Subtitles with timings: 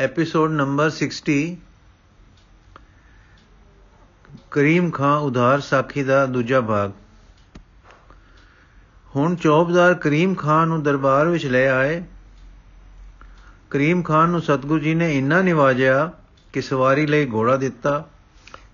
[0.00, 1.56] Episode number 60
[4.50, 6.90] cream ਖਾਂ ਉਧਾਰ ਸਾਖੀ ਦਾ ਦੂਜਾ ਭਾਗ।
[9.16, 12.04] ਹੁਣ ਚੌਬਦਾਰ ਕਰੀਮ ਖਾਨ ਨੂੰ ਦਰਬਾਰ ਵਿੱਚ ਲੈ ਆਏ।
[13.70, 16.12] ਕਰੀਮ ਖਾਨ ਨੂੰ ਸਤਗੁਰੂ ਜੀ ਨੇ ਇੰਨਾ ਨਿਵਾਜਿਆ
[16.52, 18.04] ਕਿ ਸਵਾਰੀ ਲਈ ਘੋੜਾ ਦਿੱਤਾ।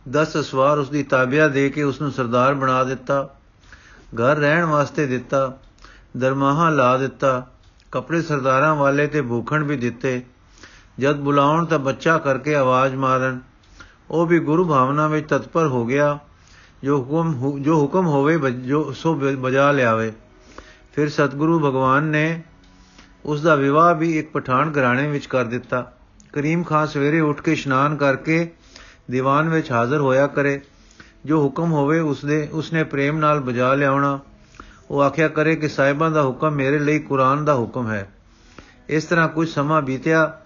[0.09, 3.35] 10 ਸਵਾਰ ਉਸ ਦੀ ਤਾਬਿਆ ਦੇ ਕੇ ਉਸ ਨੂੰ ਸਰਦਾਰ ਬਣਾ ਦਿੱਤਾ।
[4.15, 5.59] ਘਰ ਰਹਿਣ ਵਾਸਤੇ ਦਿੱਤਾ।
[6.17, 7.51] ਦਰਮਾਹਾ ਲਾ ਦਿੱਤਾ।
[7.93, 10.23] ਕੱਪੜੇ ਸਰਦਾਰਾਂ ਵਾਲੇ ਤੇ ਭੂਖਣ ਵੀ ਦਿੱਤੇ।
[10.99, 13.41] ਜਦ ਬੁਲਾਉਣ ਤਾਂ ਬੱਚਾ ਕਰਕੇ ਆਵਾਜ਼ ਮਾਰਨ।
[14.11, 16.19] ਉਹ ਵੀ ਗੁਰੂ ਭਾਵਨਾ ਵਿੱਚ ਤਤਪਰ ਹੋ ਗਿਆ।
[16.85, 20.13] ਜੋ ਹੁਕਮ ਜੋ ਹੁਕਮ ਹੋਵੇ ਜੋ ਸੋ ਬਜਾ ਲਿਆਵੇ।
[20.93, 22.43] ਫਿਰ ਸਤਿਗੁਰੂ ਭਗਵਾਨ ਨੇ
[23.25, 25.93] ਉਸ ਦਾ ਵਿਵਾਹ ਵੀ ਇੱਕ ਪਠਾਨ ਘਰਾਣੇ ਵਿੱਚ ਕਰ ਦਿੱਤਾ।
[26.33, 28.53] ਕਰੀਮ ਖਾਨ ਸਵੇਰੇ ਉੱਠ ਕੇ ਇਸ਼ਨਾਨ ਕਰਕੇ
[29.11, 30.61] ਦੀਵਾਨ ਵਿੱਚ ਹਾਜ਼ਰ ਹੋਇਆ ਕਰੇ।
[31.25, 34.21] ਜੋ ਹੁਕਮ ਹੋਵੇ ਉਸਦੇ ਉਸਨੇ ਪ੍ਰੇਮ ਨਾਲ ਬਜਾ ਲਿਆਉਣਾ।
[34.91, 38.09] ਉਹ ਆਖਿਆ ਕਰੇ ਕਿ ਸਾਹਿਬਾਂ ਦਾ ਹੁਕਮ ਮੇਰੇ ਲਈ ਕੁਰਾਨ ਦਾ ਹੁਕਮ ਹੈ।
[38.89, 40.41] ਇਸ ਤਰ੍ਹਾਂ ਕੁਝ ਸਮਾਂ ਬੀਤਿਆ।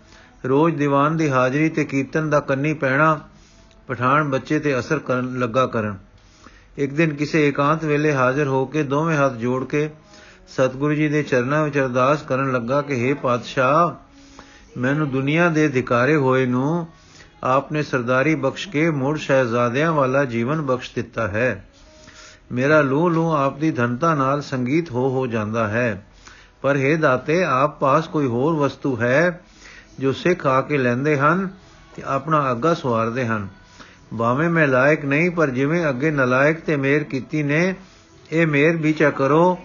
[0.48, 3.20] ਰੋਜ਼ ਦੀਵਾਨ ਦੀ ਹਾਜ਼ਰੀ ਤੇ ਕੀਰਤਨ ਦਾ ਕੰਨੀ ਪੈਣਾ,
[3.86, 5.98] ਪਠਾਨ ਬੱਚੇ ਤੇ ਅਸਰ ਕਰਨ ਲੱਗਾ ਕਰਨ।
[6.78, 9.90] ਇੱਕ ਦਿਨ ਕਿਸੇ ਇਕਾਂਤ ਵੇਲੇ ਹਾਜ਼ਰ ਹੋ ਕੇ ਦੋਵੇਂ ਹੱਥ ਜੋੜ ਕੇ
[10.48, 13.92] ਸਤਿਗੁਰੂ ਜੀ ਦੇ ਚਰਨਾਂ ਵਿੱਚ ਅਰਦਾਸ ਕਰਨ ਲੱਗਾ ਕਿ हे ਪਾਤਸ਼ਾਹ,
[14.80, 16.86] ਮੈਨੂੰ ਦੁਨੀਆ ਦੇ ਅਧਿਕਾਰੇ ਹੋਏ ਨੂੰ
[17.44, 21.68] ਆਪਨੇ ਸਰਦਾਰੀ ਬਖਸ਼ ਕੇ ਮੁੜ ਸ਼ਹਿਜ਼ਾਦਿਆਂ ਵਾਲਾ ਜੀਵਨ ਬਖਸ਼ ਦਿੱਤਾ ਹੈ।
[22.52, 26.06] ਮੇਰਾ ਲੂ ਲੂ ਆਪ ਦੀ ਧਨਤਾ ਨਾਲ ਸੰਗੀਤ ਹੋ ਹੋ ਜਾਂਦਾ ਹੈ।
[26.62, 29.40] ਪਰ हे ਦਾਤੇ, ਆਪ ਪਾਸ ਕੋਈ ਹੋਰ ਵਸਤੂ ਹੈ
[30.00, 31.48] ਜੋ ਸਿੱਖ ਆ ਕੇ ਲੈਂਦੇ ਹਨ
[31.96, 33.48] ਤੇ ਆਪਣਾ ਅੱਗਾ ਸਵਾਰਦੇ ਹਨ।
[34.18, 37.74] ਭਾਵੇਂ ਮੈਂ ਲਾਇਕ ਨਹੀਂ, ਪਰ ਜਿਵੇਂ ਅੱਗੇ ਨਲਾਇਕ ਤੇ ਮੇਰ ਕੀਤੀ ਨੇ,
[38.32, 39.58] ਇਹ ਮੇਰ ਵਿਚਾ ਕਰੋ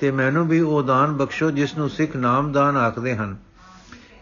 [0.00, 3.36] ਤੇ ਮੈਨੂੰ ਵੀ ਉਹ ਦਾਨ ਬਖਸ਼ੋ ਜਿਸ ਨੂੰ ਸਿੱਖ ਨਾਮਦਾਨ ਆਖਦੇ ਹਨ।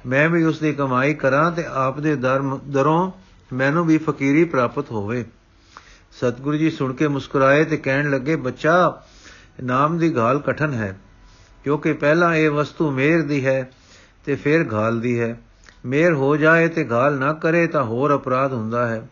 [0.06, 3.10] ਮੈਂ ਵੀ ਉਸ ਦੀ ਕਮਾਈ ਕਰਾਂ ਤੇ ਆਪ ਦੇ ਦਰੋਂ
[3.52, 5.24] ਮੈਨੂੰ ਵੀ ਫਕੀਰੀ ਪ੍ਰਾਪਤ ਹੋਵੇ।
[6.12, 9.02] ਸਤਿਗੁਰੂ ਜੀ ਸੁਣ ਕੇ ਮੁਸਕਰਾਏ ਤੇ ਕਹਿਣ ਲੱਗੇ, ਬੱਚਾ,
[9.62, 10.96] ਨਾਮ ਦੀ ਗਾਲ ਕਠਨ ਹੈ,
[11.64, 13.70] ਕਿਉਂਕਿ ਪਹਿਲਾਂ ਇਹ ਵਸਤੂ ਮੇਰ ਦੀ ਹੈ
[14.24, 15.36] ਤੇ ਫਿਰ ਗਾਲ ਦੀ ਹੈ।
[15.84, 19.08] ਮੇਰ ਹੋ ਜਾਏ ਤੇ ਗਾਲ ਨਾ ਕਰੇ ਤਾਂ ਹੋਰ ਅਪਰਾਧ ਹੁੰਦਾ ਹੈ।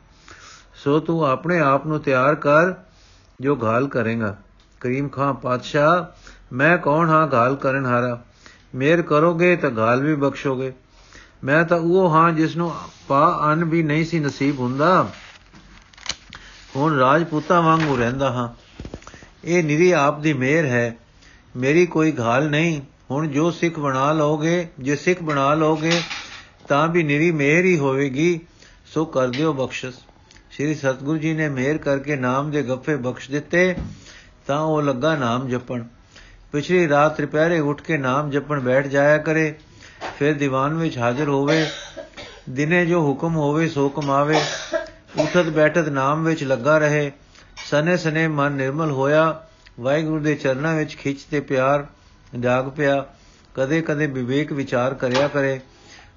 [0.75, 2.75] ਸੋ ਤੂੰ ਆਪਣੇ ਆਪ ਨੂੰ ਤਿਆਰ ਕਰ
[3.41, 4.37] ਜੋ ਗਾਲ ਕਰੇਗਾ।
[4.81, 6.05] ਕਰੀਮ ਖਾਨ ਪਾਤਸ਼ਾਹ,
[6.55, 8.23] ਮੈਂ ਕੌਣ ਹਾਂ ਗਾਲ ਕਰਨ ਹਾਰਾ?
[8.75, 10.73] ਮੇਰ ਕਰੋਗੇ ਤਾਂ ਗਾਲ ਵੀ ਬਖਸ਼ੋਗੇ।
[11.45, 12.73] ਮੈਂ ਤਾਂ ਉਹ ਹਾਂ ਜਿਸ ਨੂੰ
[13.09, 15.13] ਪਾ ਅਨ ਵੀ ਨਹੀਂ ਸੀ ਨਸੀਬ ਹੁੰਦਾ।
[16.77, 18.49] ਹੁਣ ਰਾਜਪੂਤਾਂ ਵਾਂਗੂ ਰਹਿੰਦਾ ਹਾਂ।
[19.45, 20.97] ਇਹ ਨਿਰੀ ਆਪ ਦੀ ਮਿਹਰ ਹੈ।
[21.57, 22.81] ਮੇਰੀ ਕੋਈ ਘਾਲ ਨਹੀਂ।
[23.11, 26.01] ਹੁਣ ਜੋ ਸਿੱਖ ਬਣਾ ਲਓਗੇ, ਜੇ ਸਿੱਖ ਬਣਾ ਲਓਗੇ
[26.73, 28.41] ਤਾਂ ਵੀ ਨਿਰੀ ਮਿਹਰ ਹੀ ਹੋਵੇਗੀ,
[28.87, 29.97] ਸੋ ਕਰ ਦਿਓ ਬਖਸ਼ਿਸ਼।
[30.53, 33.75] ਸ੍ਰੀ ਸਤਗੁਰੂ ਜੀ ਨੇ ਮਿਹਰ ਕਰਕੇ ਨਾਮ ਦੇ ਗੱਫੇ ਬਖਸ਼ ਦਿੱਤੇ,
[34.47, 35.83] ਤਾਂ ਉਹ ਲੱਗਾ ਨਾਮ ਜਪਣ।
[36.53, 39.55] ਪਿਛਲੀ ਰਾਤ ਰਿਪਹਿਰੇ ਉੱਠ ਕੇ ਨਾਮ ਜਪਣ ਬੈਠ ਜਾਇਆ ਕਰੇ,
[40.19, 41.67] ਫਿਰ ਦੀਵਾਨ ਵਿੱਚ ਹਾਜ਼ਰ ਹੋਵੇ,
[42.51, 44.41] ਦਿਨੇ ਜੋ ਹੁਕਮ ਹੋਵੇ ਸੋ ਕਮਾਵੇ,
[45.19, 47.11] ਉਠਤ ਬੈਠਤ ਨਾਮ ਵਿੱਚ ਲੱਗਾ ਰਹੇ,
[47.71, 49.45] ਸਨੇ ਸਨੇ ਮਨ ਨਿਰਮਲ ਹੋਇਆ,
[49.81, 51.87] ਵਾਹਿਗੁਰੂ ਦੇ ਚਰਨਾਂ ਵਿੱਚ ਖਿੱਚ ਤੇ ਪਿਆਰ
[52.41, 53.05] ਜਾਗ ਪਿਆ,
[53.55, 55.61] ਕਦੇ ਕਦੇ ਵਿਵੇਕ ਵਿਚਾਰ ਕਰਿਆ ਕਰੇ।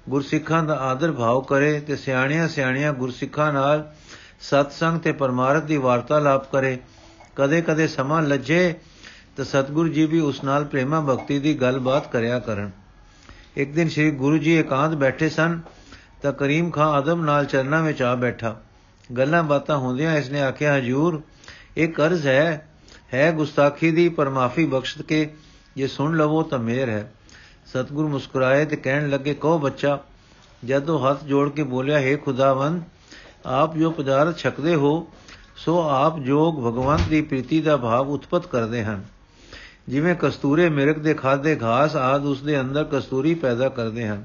[0.08, 3.92] ਗੁਰਸਿੱਖਾਂ ਦਾ ਆਦਰ ਭਾਵ ਕਰੇ ਤੇ ਸਿਆਣੀਆਂ ਸਿਆਣੀਆਂ ਗੁਰਸਿੱਖਾਂ ਨਾਲ
[4.40, 6.78] ਸਤਸੰਗ ਤੇ ਪਰਮਾਰਥ ਦੀ ਵਾਰਤਾਲਾਪ ਕਰੇ।
[7.36, 8.74] ਕਦੇ ਕਦੇ ਸਮਾਂ ਲੱਜੇ
[9.36, 12.70] ਤਾਂ ਸਤਿਗੁਰੂ ਜੀ ਵੀ ਉਸ ਨਾਲ ਪ੍ਰੇਮਾ ਭਗਤੀ ਦੀ ਗੱਲਬਾਤ ਕਰਿਆ ਕਰਨ।
[13.56, 15.60] ਇੱਕ ਦਿਨ ਸ੍ਰੀ ਗੁਰੂ ਜੀ ਇਕਾਂਤ ਬੈਠੇ ਸਨ
[16.22, 18.60] ਤਾਂ ਕਰੀਮ ਖਾਨ ਆਦਮ ਨਾਲ ਚਰਨਾਂ ਵਿੱਚ ਆ ਬੈਠਾ।
[19.16, 21.22] ਗੱਲਾਂ ਬਾਤਾਂ ਹੁੰਦਿਆਂ ਇਸਨੇ ਆਖਿਆ, ਹਜੂਰ
[21.76, 22.68] ਇਹ ਕਰਜ਼ ਹੈ।
[23.14, 25.34] ਹੈ ਗੁਸਤਾਖੀ ਦੀ, ਪਰ ਮਾਫੀ ਬਖਸ਼ ਕੇ
[25.76, 27.12] ਜੇ ਸੁਣ ਲਵੋ ਤਾਂ ਮੇਰ ਹੈ।
[27.66, 29.98] ਸਤਿਗੁਰੂ ਮੁਸਕਰਾਏ ਤੇ ਕਹਿਣ ਲੱਗੇ, ਕਹੋ ਬੱਚਾ,
[30.64, 32.82] ਜਦੋਂ ਹੱਥ ਜੋੜ ਕੇ ਬੋਲਿਆ, ਹੈ ਖੁਦਾਵੰਦ,
[33.46, 35.08] ਆਪ ਜੋ ਪਦਾਰਥ ਛਕਦੇ ਹੋ,
[35.56, 39.04] ਸੋ ਆਪ ਜੋਗ ਭਗਵੰਤ ਦੀ ਪ੍ਰੀਤੀ ਦਾ ਭਾਵ ਉਤਪਤ ਕਰਦੇ ਹਨ।
[39.88, 44.24] ਜਿਵੇਂ ਕਸਤੂਰੇ ਮਿਰਗ ਦੇ ਖਾਦੇ ਘਾਸ ਆਦ ਉਸ ਦੇ ਅੰਦਰ ਕਸਤੂਰੀ ਪੈਦਾ ਕਰਦੇ ਹਨ।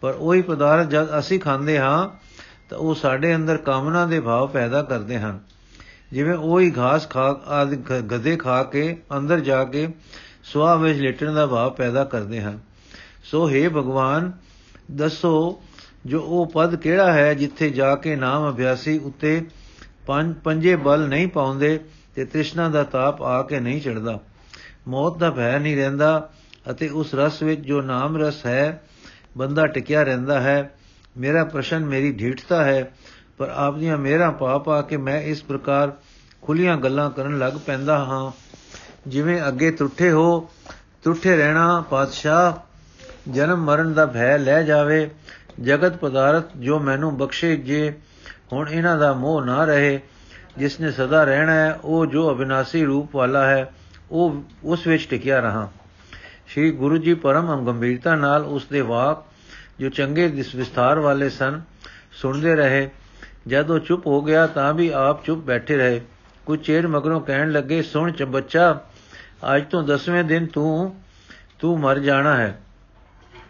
[0.00, 2.08] ਪਰ ਉਹੀ ਪਦਾਰਥ ਜਦ ਅਸੀਂ ਖਾਂਦੇ ਹਾਂ,
[2.70, 5.40] ਤਾਂ ਉਹ ਸਾਡੇ ਅੰਦਰ ਕਾਮਨਾ ਦੇ ਭਾਵ ਪੈਦਾ ਕਰਦੇ ਹਨ।
[6.12, 9.88] ਜਿਵੇਂ ਉਹੀ ਘਾਸ ਖਾ, ਆਦਿ ਗਦੇ ਖਾ ਕੇ ਅੰਦਰ ਜਾ ਕੇ
[10.52, 12.58] ਸੁਆਹ ਵਿੱਚ ਲੇਟਣ ਦਾ ਭਾਵ ਪੈਦਾ ਕਰਦੇ ਹਨ
[13.24, 14.32] ਸੋ हे ਭਗਵਾਨ,
[14.90, 15.62] ਦੱਸੋ
[16.06, 19.44] ਜੋ ਉਹ ਪਦ ਕਿਹੜਾ ਹੈ ਜਿੱਥੇ ਜਾ ਕੇ ਨਾਮ ਅਭਿਆਸੀ ਉੱਤੇ
[20.06, 21.80] ਪੰਜ ਪੰਜੇ ਬਲ ਨਹੀਂ ਪਾਉਂਦੇ
[22.14, 24.18] ਤੇ ਤ੍ਰਿਸ਼ਨਾ ਦਾ ਤਾਪ ਆ ਕੇ ਨਹੀਂ ਚੜਦਾ
[24.88, 26.30] ਮੌਤ ਦਾ ਭੈ ਨਹੀਂ ਰਹਿੰਦਾ
[26.70, 28.82] ਅਤੇ ਉਸ ਰਸ ਵਿੱਚ ਜੋ ਨਾਮ ਰਸ ਹੈ,
[29.38, 30.74] ਬੰਦਾ ਟਿਕਿਆ ਰਹਿੰਦਾ ਹੈ।
[31.18, 32.92] ਮੇਰਾ ਪ੍ਰਸ਼ਨ ਮੇਰੀ ਢੀਠਤਾ ਹੈ,
[33.38, 35.92] ਪਰ ਆਪ ਦੀਆਂ ਮੇਰਾ ਪਾਪ ਆ ਕੇ ਮੈਂ ਇਸ ਪ੍ਰਕਾਰ
[36.42, 38.30] ਖੁੱਲੀਆਂ ਗੱਲਾਂ ਕਰਨ ਲੱਗ ਪੈਂਦਾ ਹਾਂ।
[39.08, 40.50] ਜਿਵੇਂ ਅੱਗੇ ਟੁੱਟੇ ਹੋ
[41.04, 42.52] ਟੁੱਟੇ ਰਹਿਣਾ ਪਾਤਸ਼ਾਹ,
[43.30, 45.10] ਜਨਮ ਮਰਨ ਦਾ ਭੈ ਲੈ ਜਾਵੇ,
[45.60, 47.92] ਜਗਤ ਪਦਾਰਥ ਜੋ ਮੈਨੂੰ ਬਖਸ਼ੇ ਜੇ,
[48.52, 50.00] ਹੁਣ ਇਹਨਾਂ ਦਾ ਮੋਹ ਨਾ ਰਹੇ,
[50.58, 53.72] ਜਿਸ ਨੇ ਸਦਾ ਰਹਿਣਾ ਹੈ, ਉਹ ਜੋ ਅਬਿਨਾਸੀ ਰੂਪ ਵਾਲਾ ਹੈ,
[54.10, 55.68] ਉਹ ਉਸ ਵਿੱਚ ਟਿਕਿਆ ਰਹਾ।
[56.46, 59.24] ਸ਼੍ਰੀ ਗੁਰੂ ਜੀ ਪਰਮ ਗੰਭੀਰਤਾ ਨਾਲ ਉਸ ਦੇ ਵਾਕ,
[59.80, 61.62] ਜੋ ਚੰਗੇ ਦਿਸ ਵਿਸਥਾਰ ਵਾਲੇ ਸਨ,
[62.12, 62.90] ਸੁਣਦੇ ਰਹੇ।
[63.46, 66.00] ਜਦ ਉਹ ਚੁੱਪ ਹੋ ਗਿਆ ਤਾਂ ਵੀ ਆਪ ਚੁੱਪ ਬੈਠੇ ਰਹੇ।
[66.46, 68.80] ਕੁਝ ਚੇਰ ਮਗਰੋਂ ਕਹਿਣ ਲੱਗੇ, ਸੁਣ ਚ ਬੱਚਾ
[69.56, 70.94] ਅੱਜ ਤੋਂ 10ਵੇਂ ਦਿਨ ਤੂੰ
[71.58, 72.60] ਤੂੰ ਮਰ ਜਾਣਾ ਹੈ।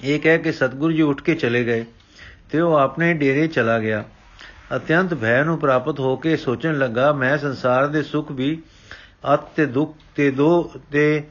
[0.00, 1.84] ਇਹ ਕਹਿ ਕੇ ਸਤਗੁਰੂ ਜੀ ਉੱਠ ਕੇ ਚਲੇ ਗਏ
[2.50, 4.04] ਤੇ ਉਹ ਆਪਣੇ ਡੇਰੇ ਚਲਾ ਗਿਆ।
[4.76, 8.62] ਅਤਿਅੰਤ ਭੈ ਨੂੰ ਪ੍ਰਾਪਤ ਹੋ ਕੇ ਸੋਚਣ ਲੱਗਾ, ਮੈਂ ਸੰਸਾਰ ਦੇ ਸੁੱਖ ਵੀ
[9.34, 11.24] ਅਤ ਤੇ ਦੁੱਖ ਤੇ ਦੋ ਤੇ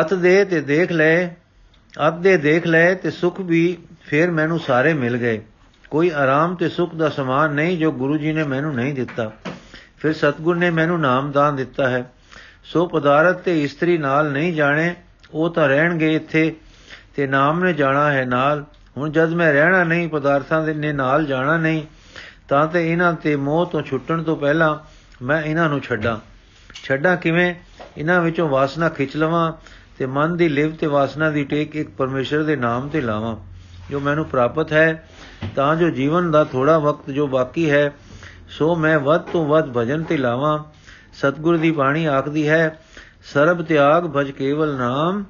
[0.00, 1.26] ਅਤ ਦੇ ਤੇ ਦੇਖ ਲਏ
[2.08, 5.42] ਅਤ ਦੇ ਦੇਖ ਲਏ ਤੇ ਸੁਖ ਵੀ ਫਿਰ ਮੈਨੂੰ ਸਾਰੇ ਮਿਲ ਗਏ।
[5.90, 9.32] ਕੋਈ ਆਰਾਮ ਤੇ ਸੁਖ ਦਾ ਸਮਾਨ ਨਹੀਂ ਜੋ ਗੁਰੂ ਜੀ ਨੇ ਮੈਨੂੰ ਨਹੀਂ ਦਿੱਤਾ।
[9.98, 12.12] ਫਿਰ ਸਤਗੁਰ ਨੇ ਮੈਨੂੰ ਨਾਮਦਾਨ ਦਿੱਤਾ ਹੈ।
[12.66, 14.94] ਸੋ ਪਦਾਰਥ ਤੇ ਇਸਤਰੀ ਨਾਲ ਨਹੀਂ ਜਾਣੇ,
[15.34, 16.54] ਉਹ ਤਾਂ ਰਹਿਣਗੇ ਇੱਥੇ,
[17.16, 18.64] ਤੇ ਨਾਮ ਨੇ ਜਾਣਾ ਹੈ ਨਾਲ।
[18.96, 21.82] ਹੁਣ ਜਦ ਮੈਂ ਰਹਿਣਾ ਨਹੀਂ, ਪਦਾਰਥਾਂ ਦੇ ਨੇ ਨਾਲ ਜਾਣਾ ਨਹੀਂ,
[22.48, 24.76] ਤਾਂ ਤੇ ਇਹਨਾਂ ਤੇ ਮੋਹ ਤੋਂ ਛੁੱਟਣ ਤੋਂ ਪਹਿਲਾਂ
[25.22, 26.18] ਮੈਂ ਇਹਨਾਂ ਨੂੰ ਛੱਡਾਂ।
[26.84, 27.54] ਛੱਡਾਂ ਕਿਵੇਂ?
[27.96, 29.52] ਇਹਨਾਂ ਵਿੱਚੋਂ ਵਾਸਨਾ ਖਿੱਚ ਲਵਾਂ
[29.98, 33.36] ਤੇ ਮਨ ਦੀ ਲਿਵ ਤੇ ਵਾਸਨਾ ਦੀ ਟੇਕ ਇੱਕ ਪਰਮੇਸ਼ਰ ਦੇ ਨਾਮ ਤੇ ਲਾਵਾਂ,
[33.90, 35.08] ਜੋ ਮੈਨੂੰ ਪ੍ਰਾਪਤ ਹੈ,
[35.56, 37.92] ਤਾਂ ਜੋ ਜੀਵਨ ਦਾ ਥੋੜਾ ਵਕਤ ਜੋ ਬਾਕੀ ਹੈ,
[38.48, 40.58] ਸੋ ਮੈਂ ਵੱਧ ਤੋਂ ਵੱਧ ਭਜਨ ਤੇ ਲਾਵਾਂ।
[41.18, 42.78] ਸਤਗੁਰ ਦੀ ਬਾਣੀ ਆਖਦੀ ਹੈ,
[43.34, 45.24] ਸਰਬ ਤਿਆਗ ਭਜ ਕੇਵਲ ਨਾਮ,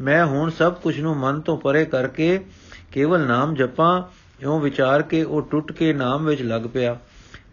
[0.00, 2.44] ਮੈਂ ਹੁਣ ਸਭ ਕੁਝ ਨੂੰ ਮਨ ਤੋਂ ਪਰੇ ਕਰਕੇ
[2.92, 4.02] ਕੇਵਲ ਨਾਮ ਜਪਾਂ,
[4.40, 6.96] ਇਉਂ ਵਿਚਾਰ ਕੇ ਉਹ ਟੁੱਟ ਕੇ ਨਾਮ ਵਿੱਚ ਲੱਗ ਪਿਆ।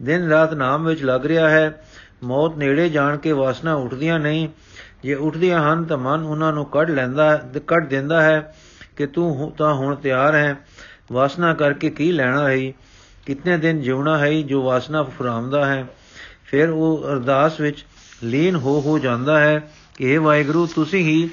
[0.02, 1.84] ਦਿਨ ਰਾਤ ਨਾਮ ਵਿੱਚ ਲੱਗ ਰਿਹਾ ਹੈ,
[2.24, 4.50] ਮੌਤ ਨੇੜੇ ਜਾਣ ਕੇ ਵਾਸਨਾ ਉੱਠਦੀਆਂ ਨਹੀਂ।
[5.04, 7.36] ਜੇ ਉੱਠਦੀਆਂ ਹਨ ਤਾਂ ਮਨ ਉਹਨਾਂ ਨੂੰ ਕੱਢ ਲੈਂਦਾ,
[7.68, 8.56] ਕੱਢ ਦਿੰਦਾ ਹੈ
[8.96, 10.56] ਕਿ ਤੂੰ ਤਾਂ ਹੁਣ ਤਿਆਰ ਹੈ।
[11.12, 12.74] ਵਾਸਨਾ ਕਰਕੇ ਕੀ ਲੈਣਾ ਹੈ?
[13.26, 15.88] ਕਿੰਨੇ ਦਿਨ ਜਿਉਣਾ ਹੈ ਜੋ ਵਾਸਨਾ ਫੁਰਾਉਂਦਾ ਹੈ?
[16.56, 17.86] ਫਿਰ ਉਹ ਅਰਦਾਸ ਵਿੱਚ
[18.24, 21.30] ਲੀਨ ਹੋ ਹੋ ਜਾਂਦਾ ਹੈ ਕਿ ਇਹ ਵਾਹਿਗੁਰੂ, ਤੁਸੀਂ ਹੀ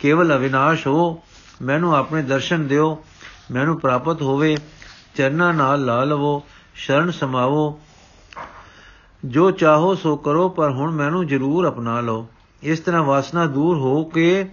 [0.00, 1.22] ਕੇਵਲ ਅਵਿਨਾਸ਼ ਹੋ।
[1.62, 3.04] ਮੈਨੂੰ ਆਪਣੇ ਦਰਸ਼ਨ ਦਿਓ,
[3.50, 4.56] ਮੈਨੂੰ ਪ੍ਰਾਪਤ ਹੋਵੇ।
[5.14, 6.42] ਚਰਨਾਂ ਨਾਲ ਲਾ ਲਵੋ,
[6.74, 7.80] ਸ਼ਰਨ ਸਮਾਵੋ।
[9.24, 12.28] ਜੋ ਚਾਹੋ ਸੋ ਕਰੋ, ਪਰ ਹੁਣ ਮੈਨੂੰ ਜ਼ਰੂਰ ਅਪਣਾ ਲਓ।
[12.62, 14.48] ਇਸ ਤਰ੍ਹਾਂ ਵਾਸਨਾ ਦੂਰ ਹੋ ਕੇ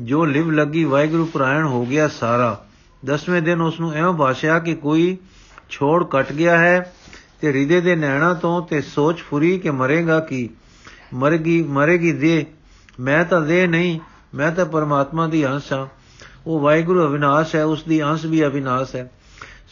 [0.00, 2.66] ਜੋ ਲਿਵ ਲੱਗੀ ਵਾਹਿਗੁਰੂ ਪ੍ਰਾਇਣ ਹੋ ਗਿਆ ਸਾਰਾ।
[3.04, 5.16] ਦਸਵੇਂ ਦਿਨ ਉਸ ਨੂੰ ਐਵੇਂ ਬਾਸ਼ਿਆ ਕਿ ਕੋਈ
[5.70, 6.92] ਛੋੜ ਕੱਟ ਗਿਆ ਹੈ।
[7.40, 10.48] ਤੇ ਹਿਰਦੇ ਦੇ ਨੈਣਾ ਤੋਂ ਤੇ ਸੋਚ ਫੁਰੀ ਕਿ ਮਰੇਗਾ ਕੀ?
[11.14, 12.46] ਮਰਗੀ, ਮਰੇਗੀ ਦੇ।
[13.00, 14.00] ਮੈਂ ਤਾਂ ਦੇ ਨਹੀਂ,
[14.34, 15.86] ਮੈਂ ਤਾਂ ਪਰਮਾਤਮਾ ਦੀ ਅੰਸ਼ ਹਾਂ।
[16.46, 19.10] ਉਹ ਵਾਹਿਗੁਰੂ ਅਵਿਨਾਸ਼ ਹੈ, ਉਸ ਦੀ ਅੰਸ਼ ਵੀ ਅਵਿਨਾਸ਼ ਹੈ।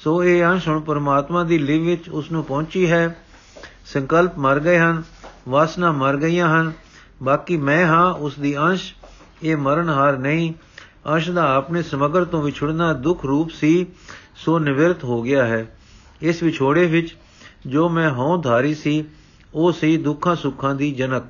[0.04, 3.16] ਸੋ ਇਹ ਅੰਸ਼ ਹੁਣ ਪਰਮਾਤਮਾ ਦੀ ਲਿਵ ਵਿੱਚ ਉਸ ਨੂੰ ਪਹੁੰਚੀ ਹੈ।
[3.86, 5.02] ਸੰਕਲਪ ਮਰ ਗਏ ਹਨ,
[5.48, 6.72] ਵਾਸਨਾ ਮਰ ਗਈਆਂ ਹਨ।
[7.22, 8.94] ਬਾਕੀ ਮੈਂ ਹਾਂ, ਉਸ ਦੀ ਅੰਸ਼,
[9.42, 10.54] ਇਹ ਮਰਨ ਹਾਰ ਨਹੀਂ।
[11.06, 13.86] ਅੰਸ਼ ਦਾ ਆਪਣੇ ਸਮਗਰ ਤੋਂ ਵਿਛੜਨਾ ਦੁੱਖ ਰੂਪ ਸੀ,
[14.36, 15.78] ਸੋ ਨਿਵਰਤ ਹੋ ਗਿਆ ਹੈ।
[16.22, 17.16] ਇਸ ਵਿਛੋੜੇ ਵਿੱਚ
[17.66, 19.04] ਜੋ ਮੈਂ ਹਉ ਧਾਰੀ ਸੀ,
[19.54, 21.24] ਉਹ ਸੀ ਦੁੱਖਾਂ ਸੁੱਖਾਂ ਦੀ ਜਨਕ।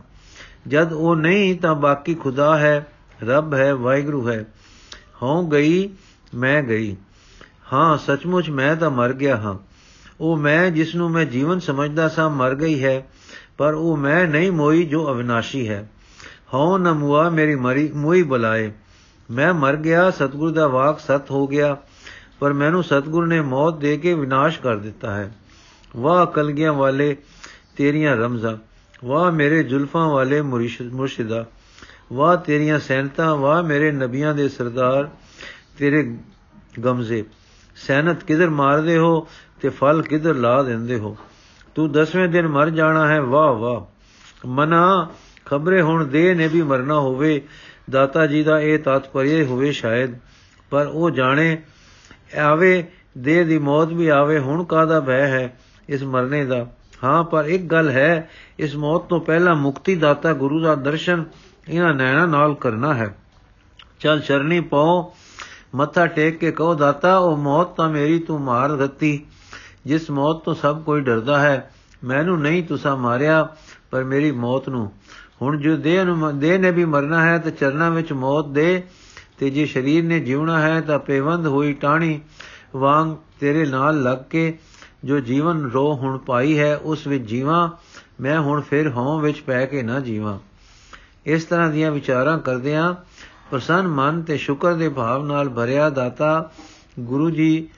[0.69, 2.87] ਜਦ ਉਹ ਨਹੀਂ ਤਾਂ ਬਾਕੀ ਖੁਦਾ ਹੈ,
[3.25, 4.45] ਰੱਬ ਹੈ, ਵਾਹਿਗੁਰੂ ਹੈ।
[5.23, 5.91] ਹਉ ਗਈ,
[6.35, 6.97] ਮੈਂ ਗਈ।
[7.73, 9.55] ਹਾਂ, ਸੱਚਮੁੱਚ ਮੈਂ ਤਾਂ ਮਰ ਗਿਆ ਹਾਂ।
[10.21, 13.07] ਉਹ ਮੈਂ ਜਿਸ ਨੂੰ ਮੈਂ ਜੀਵਨ ਸਮਝਦਾ ਸਾਂ, ਮਰ ਗਈ ਹੈ।
[13.59, 15.91] ਪਰ ਉਹ ਮੈਂ ਨਹੀਂ ਮੋਈ ਜੋ ਅਵਿਨਾਸ਼ੀ ਹੈ।
[16.55, 18.73] ਹਉ ਨ ਮੁਆ ਮੇਰੀ ਮਰੀ, ਮੋਈ ਬੁਲਾਏ।
[19.31, 21.77] ਮੈਂ ਮਰ ਗਿਆ, ਸਤਗੁਰ ਦਾ ਵਾਕ ਸਤ ਹੋ ਗਿਆ।
[22.39, 25.33] ਪਰ ਮੈਨੂੰ ਸਤਗੁਰ ਨੇ ਮੌਤ ਦੇ ਕੇ ਵਿਨਾਸ਼ ਕਰ ਦਿੱਤਾ ਹੈ।
[25.97, 27.17] ਵਾਹ ਕਲਗੀਆਂ ਵਾਲੇ
[27.77, 28.57] ਤੇਰੀਆਂ ਰਮਜ਼ਾਂ,
[29.05, 31.45] ਵਾਹ ਮੇਰੇ ਜ਼ੁਲਫਾਂ ਵਾਲੇ ਮੁਰਸ਼ਿਦਾ,
[32.13, 35.09] ਵਾਹ ਤੇਰੀਆਂ ਸੈਨਤਾਂ, ਵਾਹ ਮੇਰੇ ਨਬੀਆਂ ਦੇ ਸਰਦਾਰ
[35.79, 36.17] ਤੇਰੇ
[36.85, 37.25] ਗਮਜ਼ੇ।
[37.77, 39.27] ਸੈਨਤ ਕਿਧਰ ਮਾਰਦੇ ਹੋ
[39.61, 41.17] ਤੇ ਫਲ ਕਿਧਰ ਲਾ ਦਿੰਦੇ ਹੋ?
[41.75, 43.81] ਤੂੰ ਦਸਵੇਂ ਦਿਨ ਮਰ ਜਾਣਾ ਹੈ, ਵਾਹ ਵਾਹ।
[44.47, 45.09] ਮਨਾ,
[45.47, 47.41] ਖਬਰੇ ਹੁਣ ਦੇ ਨੇ ਵੀ ਮਰਨਾ ਹੋਵੇ,
[47.91, 50.15] ਦਾਤਾ ਜੀ ਦਾ ਇਹ ਤਾਤਪਰਯ ਹੋਵੇ ਸ਼ਾਇਦ,
[50.71, 51.63] ਪਰ ਉਹ ਜਾਣੇ,
[52.39, 52.85] ਆਵੇ
[53.19, 55.57] ਦੇ ਦੀ ਮੌਤ ਵੀ ਆਵੇ, ਹੁਣ ਕਾਦਾ ਭੈ ਹੈ?
[55.89, 56.67] ਇਸ ਮਰਨੇ ਦਾ।
[57.05, 61.25] ਹਾਂ, ਪਰ ਇੱਕ ਗੱਲ ਹੈ, ਇਸ ਮੌਤ ਤੋਂ ਪਹਿਲਾਂ ਮੁਕਤੀ ਦਾਤਾ ਗੁਰੂ ਦਾ ਦਰਸ਼ਨ
[61.69, 63.19] ਇਹਨਾਂ ਨੈਣਾ ਨਾਲ ਕਰਨਾ ਹੈ।
[64.01, 65.15] ਚਲ ਚਰਨੀ ਪਾਓ,
[65.75, 69.27] ਮੱਥਾ ਟੇਕ ਕੇ ਕਹੋ, ਦਾਤਾ, ਉਹ ਮੌਤ ਤਾਂ ਮੇਰੀ ਤੂੰ ਮਾਰ ਦਿੱਤੀ,
[69.87, 71.71] ਜਿਸ ਮੌਤ ਤੋਂ ਸਭ ਕੋਈ ਡਰਦਾ ਹੈ।
[72.05, 73.49] ਮੈਨੂੰ ਨਹੀਂ ਤੁਸਾਂ ਮਾਰਿਆ,
[73.91, 74.93] ਪਰ ਮੇਰੀ ਮੌਤ ਨੂੰ।
[75.43, 78.83] ਹੁਣ ਜੋ ਦੇਹ ਨੂੰ ਦੇਹ ਨੇ ਵੀ ਮਰਨਾ ਹੈ, ਤਾਂ ਚਰਨਾਂ ਵਿੱਚ ਮੌਤ ਦੇ,
[79.39, 82.21] ਤੇ ਜੇ ਸਰੀਰ ਨੇ ਜਿਉਣਾ ਹੈ, ਤਾਂ ਪੇਵੰਦ ਹੋਈ ਟਾਣੀ
[82.77, 84.59] ਵਾਂਗ ਤੇਰੇ ਨਾਲ ਲੱਗ ਕੇ
[85.05, 87.71] ਜੋ ਜੀਵਨ ਰੋ ਹੁਣ ਪਾਈ ਹੈ, ਉਸ ਵਿੱਚ ਜੀਵਾਂ,
[88.21, 90.39] ਮੈਂ ਹੁਣ ਫਿਰ ਹਉ ਵਿੱਚ ਪੈ ਕੇ ਨਾ ਜੀਵਾਂ।
[91.27, 92.95] ਇਸ ਤਰ੍ਹਾਂ ਦੀਆਂ ਵਿਚਾਰਾਂ ਕਰਦਿਆਂ
[93.51, 96.51] ਪ੍ਰਸੰਨ ਮਨ ਤੇ ਸ਼ੁਕਰ ਦੇ ਭਾਵ ਨਾਲ ਭਰਿਆ ਦਾਤਾ
[97.01, 97.69] ਗੁਰੂ ਜੀ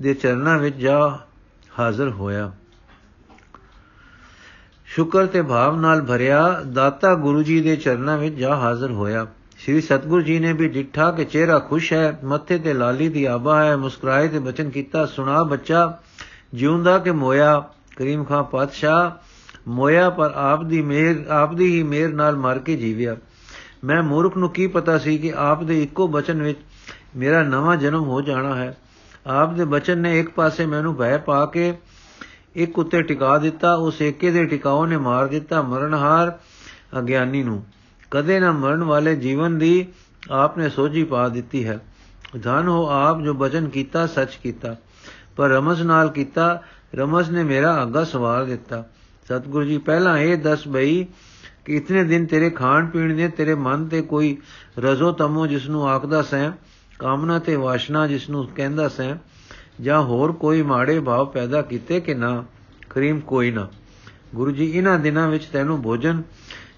[0.00, 1.18] ਦੇ ਚਰਨਾਂ ਵਿੱਚ ਜਾ
[1.78, 2.52] ਹਾਜ਼ਰ ਹੋਇਆ।
[4.86, 9.26] ਸ਼ੁਕਰ ਤੇ ਭਾਵ ਨਾਲ ਭਰਿਆ ਦਾਤਾ ਗੁਰੂ ਜੀ ਦੇ ਚਰਨਾਂ ਵਿੱਚ ਜਾ ਹਾਜ਼ਰ ਹੋਇਆ।
[9.58, 13.64] ਸ੍ਰੀ ਸਤਗੁਰੂ ਜੀ ਨੇ ਵੀ ਡਿੱਠਾ ਕਿ ਚਿਹਰਾ ਖੁਸ਼ ਹੈ, ਮੱਥੇ ਤੇ ਲਾਲੀ ਦੀ ਆਬਾ
[13.64, 15.98] ਹੈ, ਮੁਸਕਰਾਏ ਤੇ ਬਚਨ ਕੀਤਾ, ਸੁਣਾ ਬੱਚਾ
[16.54, 17.64] ਜਿਉਂਦਾ ਕਿ ਮੋਇਆ,
[17.96, 19.10] ਕਰੀਮ ਖਾਨ ਪਾਤਸ਼ਾਹ,
[19.68, 23.16] ਮੋਇਆ ਪਰ ਆਪ ਦੀ ਮਿਹਰ, ਆਪ ਦੀ ਹੀ ਮਿਹਰ ਨਾਲ ਮਰ ਕੇ ਜੀਵਿਆ।
[23.84, 26.58] ਮੈਂ ਮੂਰਖ ਨੂੰ ਕੀ ਪਤਾ ਸੀ ਕਿ ਆਪ ਦੇ ਇੱਕੋ ਬਚਨ ਵਿੱਚ
[27.16, 28.78] ਮੇਰਾ ਨਵਾਂ ਜਨਮ ਹੋ ਜਾਣਾ ਹੈ?
[29.26, 31.74] ਆਪ ਦੇ ਬਚਨ ਨੇ ਇੱਕ ਪਾਸੇ ਮੈਨੂੰ ਭੈ ਪਾ ਕੇ
[32.54, 36.38] ਇੱਕ ਉੱਤੇ ਟਿਕਾ ਦਿੱਤਾ, ਉਸ ਏਕੇ ਦੇ ਟਿਕਾਉ ਨੇ ਮਾਰ ਦਿੱਤਾ ਮਰਨਹਾਰ
[36.98, 37.64] ਅਗਿਆਨੀ ਨੂੰ।
[38.10, 39.86] ਕਦੇ ਨਾ ਮਰਨ ਵਾਲੇ ਜੀਵਨ ਦੀ
[40.30, 41.78] ਆਪ ਨੇ ਸੋਝੀ ਪਾ ਦਿੱਤੀ ਹੈ।
[42.42, 44.76] ਧਨ ਹੋ ਆਪ ਜੋ ਬਚਨ ਕੀਤਾ, ਸੱਚ ਕੀਤਾ।
[45.36, 46.62] ਪਰ ਰਮਜ਼ ਨਾਲ ਕੀਤਾ।
[46.94, 48.84] ਰਮਜ਼ ਨੇ ਮੇਰਾ ਅੱਗਾ ਸਵਾਰ ਦਿੱਤਾ।
[49.24, 51.06] ਸਤਿਗੁਰੂ ਜੀ, ਪਹਿਲਾਂ ਇਹ ਦੱਸ ਬਈ
[51.64, 54.36] ਕਿ ਇਤਨੇ ਦਿਨ ਤੇਰੇ ਖਾਣ ਪੀਣ ਦੇ, ਤੇਰੇ ਮਨ ਤੇ ਕੋਈ
[54.78, 56.52] ਰਜ਼ੋ ਤਮੋ ਜਿਸ ਨੂੰ ਆਖਦਾ ਸੈਂ,
[56.98, 59.16] ਕਾਮਨਾ ਤੇ ਵਾਸ਼ਨਾ ਜਿਸ ਨੂੰ ਕਹਿੰਦਾ ਸੈਂ,
[59.80, 62.44] ਜਾਂ ਹੋਰ ਕੋਈ ਮਾੜੇ ਭਾਵ ਪੈਦਾ ਕੀਤੇ ਕਿ ਨਾ?
[62.90, 63.68] ਕਰੀਮ, ਕੋਈ ਨਾ।
[64.34, 66.22] ਗੁਰੂ ਜੀ ਇਹਨਾਂ ਦਿਨਾਂ ਵਿੱਚ ਤੈਨੂੰ ਭੋਜਨ,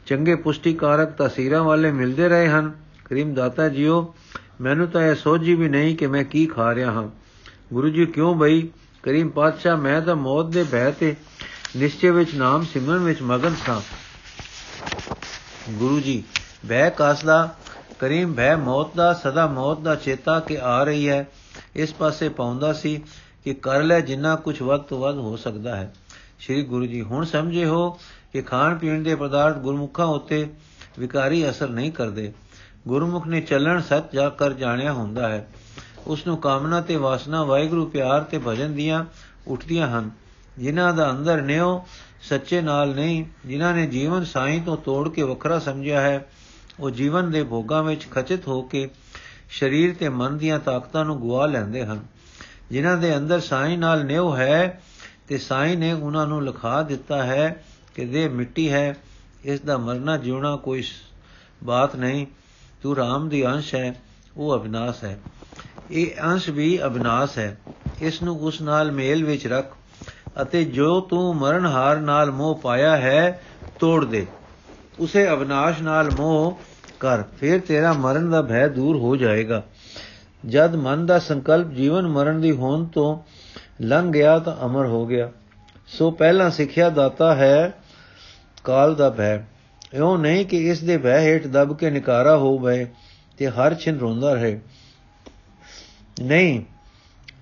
[0.06, 2.72] ਚੰਗੇ ਪੁਸ਼ਟੀਕਾਰਕ ਤਸੀਰਾਂ ਵਾਲੇ ਮਿਲਦੇ ਰਹੇ ਹਨ।
[3.04, 4.14] ਕਰੀਮ, ਦਾਤਾ ਜੀਓ,
[4.60, 7.25] ਮੈਨੂੰ ਤਾਂ ਇਹ ਸੋਝੀ ਵੀ ਨਹੀਂ ਕਿ ਮੈਂ ਕੀ ਖਾ ਰਿਹਾ ਹਾਂ।
[7.72, 8.68] ਗੁਰੂ ਜੀ ਕਿਉਂ ਬਈ?
[9.02, 11.16] ਕਰੀਮ ਪਾਤਸ਼ਾਹ, ਮੈਂ ਤਾਂ ਮੌਤ ਦੇ ਭੈ ਤੇ
[11.76, 13.80] ਨਿਸ਼ਚੇ ਵਿੱਚ ਨਾਮ ਸਿਮਰਨ ਵਿੱਚ ਮਗਨ ਸਾਂ।
[15.70, 16.24] ਗੁਰੂ ਜੀ,
[16.68, 17.54] ਭੈ ਕਾਸਦਾ,
[17.98, 21.28] ਕਰੀਮ ਭੈ ਮੌਤ ਦਾ, ਸਦਾ ਮੌਤ ਦਾ ਚੇਤਾ ਕਿ ਆ ਰਹੀ ਹੈ।
[21.76, 23.02] ਇਸ ਪਾਸੇ ਪਾਉਂਦਾ ਸੀ
[23.44, 25.94] ਕਿ ਕਰ ਲੈ ਜਿੰਨਾ ਕੁਝ ਵਕਤ ਵੱਧ ਹੋ ਸਕਦਾ ਹੈ।
[26.40, 27.90] ਸ੍ਰੀ ਗੁਰੂ ਜੀ, ਹੁਣ ਸਮਝੇ ਹੋ
[28.32, 30.48] ਕਿ ਖਾਣ ਪੀਣ ਦੇ ਪਦਾਰਥ ਗੁਰਮੁਖਾਂ ਉੱਤੇ
[30.98, 32.32] ਵਿਕਾਰੀ ਅਸਰ ਨਹੀਂ ਕਰਦੇ।
[32.88, 35.48] ਗੁਰਮੁਖ ਨੇ ਚੱਲਣ ਸੱਚ ਜਾ ਕਰ ਜਾਣਿਆ ਹੁੰਦਾ ਹੈ।
[36.06, 39.04] ਉਸ ਨੂੰ ਕਾਮਨਾ ਤੇ ਵਾਸਨਾ ਵਾਹਿਗੁਰੂ ਪਿਆਰ ਤੇ ਭਜਨ ਦੀਆਂ
[39.46, 40.10] ਉੱਠਦੀਆਂ ਹਨ।
[40.58, 41.80] ਜਿਨ੍ਹਾਂ ਦਾ ਅੰਦਰ ਨਿਉ
[42.22, 46.28] ਸੱਚੇ ਨਾਲ ਨਹੀਂ, ਜਿਨ੍ਹਾਂ ਨੇ ਜੀਵਨ ਸਾਈਂ ਤੋਂ ਤੋੜ ਕੇ ਵੱਖਰਾ ਸਮਝਿਆ ਹੈ,
[46.80, 48.88] ਉਹ ਜੀਵਨ ਦੇ ਭੋਗਾਂ ਵਿੱਚ ਖਚਿਤ ਹੋ ਕੇ
[49.60, 52.00] ਸਰੀਰ ਤੇ ਮਨ ਦੀਆਂ ਤਾਕਤਾਂ ਨੂੰ ਗਵਾ ਲੈਂਦੇ ਹਨ।
[52.70, 54.82] ਜਿਨ੍ਹਾਂ ਦੇ ਅੰਦਰ ਸਾਈਂ ਨਾਲ ਨਿਉ ਹੈ
[55.28, 58.96] ਤੇ ਸਾਈਂ ਨੇ ਉਹਨਾਂ ਨੂੰ ਲਿਖਾ ਦਿੱਤਾ ਹੈ ਕਿ ਦੇ ਮਿੱਟੀ ਹੈ,
[59.44, 60.84] ਇਸ ਦਾ ਮਰਨਾ ਜਿਉਣਾ ਕੋਈ
[61.64, 62.26] ਬਾਤ ਨਹੀਂ,
[62.82, 64.02] ਤੂੰ ਰਾਮ ਦੀ ਅੰਸ਼ ਹੈ,
[64.36, 65.18] ਉਹ ਅਬਿਨਾਸ਼ ਹੈ।
[65.90, 67.56] ਇਹ ਅੰਸ਼ ਵੀ ਅਬਿਨਾਸ਼ ਹੈ।
[68.02, 69.74] ਇਸ ਨੂੰ ਉਸ ਨਾਲ ਮੇਲ ਵਿੱਚ ਰੱਖ
[70.42, 73.42] ਅਤੇ ਜੋ ਤੂੰ ਮਰਨਹਾਰ ਨਾਲ ਮੋਹ ਪਾਇਆ ਹੈ,
[73.80, 74.26] ਤੋੜ ਦੇ।
[74.98, 76.58] ਉਸੇ ਅਬਿਨਾਸ਼ ਨਾਲ ਮੋਹ
[77.00, 79.62] ਕਰ, ਫਿਰ ਤੇਰਾ ਮਰਨ ਦਾ ਭੈ ਦੂਰ ਹੋ ਜਾਏਗਾ।
[80.46, 83.18] ਜਦ ਮਨ ਦਾ ਸੰਕਲਪ ਜੀਵਨ ਮਰਨ ਦੀ ਹੋਣ ਤੋਂ
[83.80, 85.30] ਲੰਘ ਗਿਆ ਤਾਂ ਅਮਰ ਹੋ ਗਿਆ।
[85.86, 87.72] ਸੋ ਪਹਿਲਾਂ ਸਿੱਖਿਆ ਦਾਤਾ ਹੈ
[88.64, 89.36] ਕਾਲ ਦਾ ਭੈ।
[89.94, 92.86] ਇਉਂ ਨਹੀਂ ਕਿ ਇਸ ਦੇ ਭੈ ਹੇਠ ਦਬ ਕੇ ਨਿਕਾਰਾ ਹੋ ਗਏ
[93.38, 94.60] ਤੇ ਹਰ ਛਿਨ ਰੋਂਦਾ ਰਹੇ।
[96.22, 96.62] ਨਹੀਂ,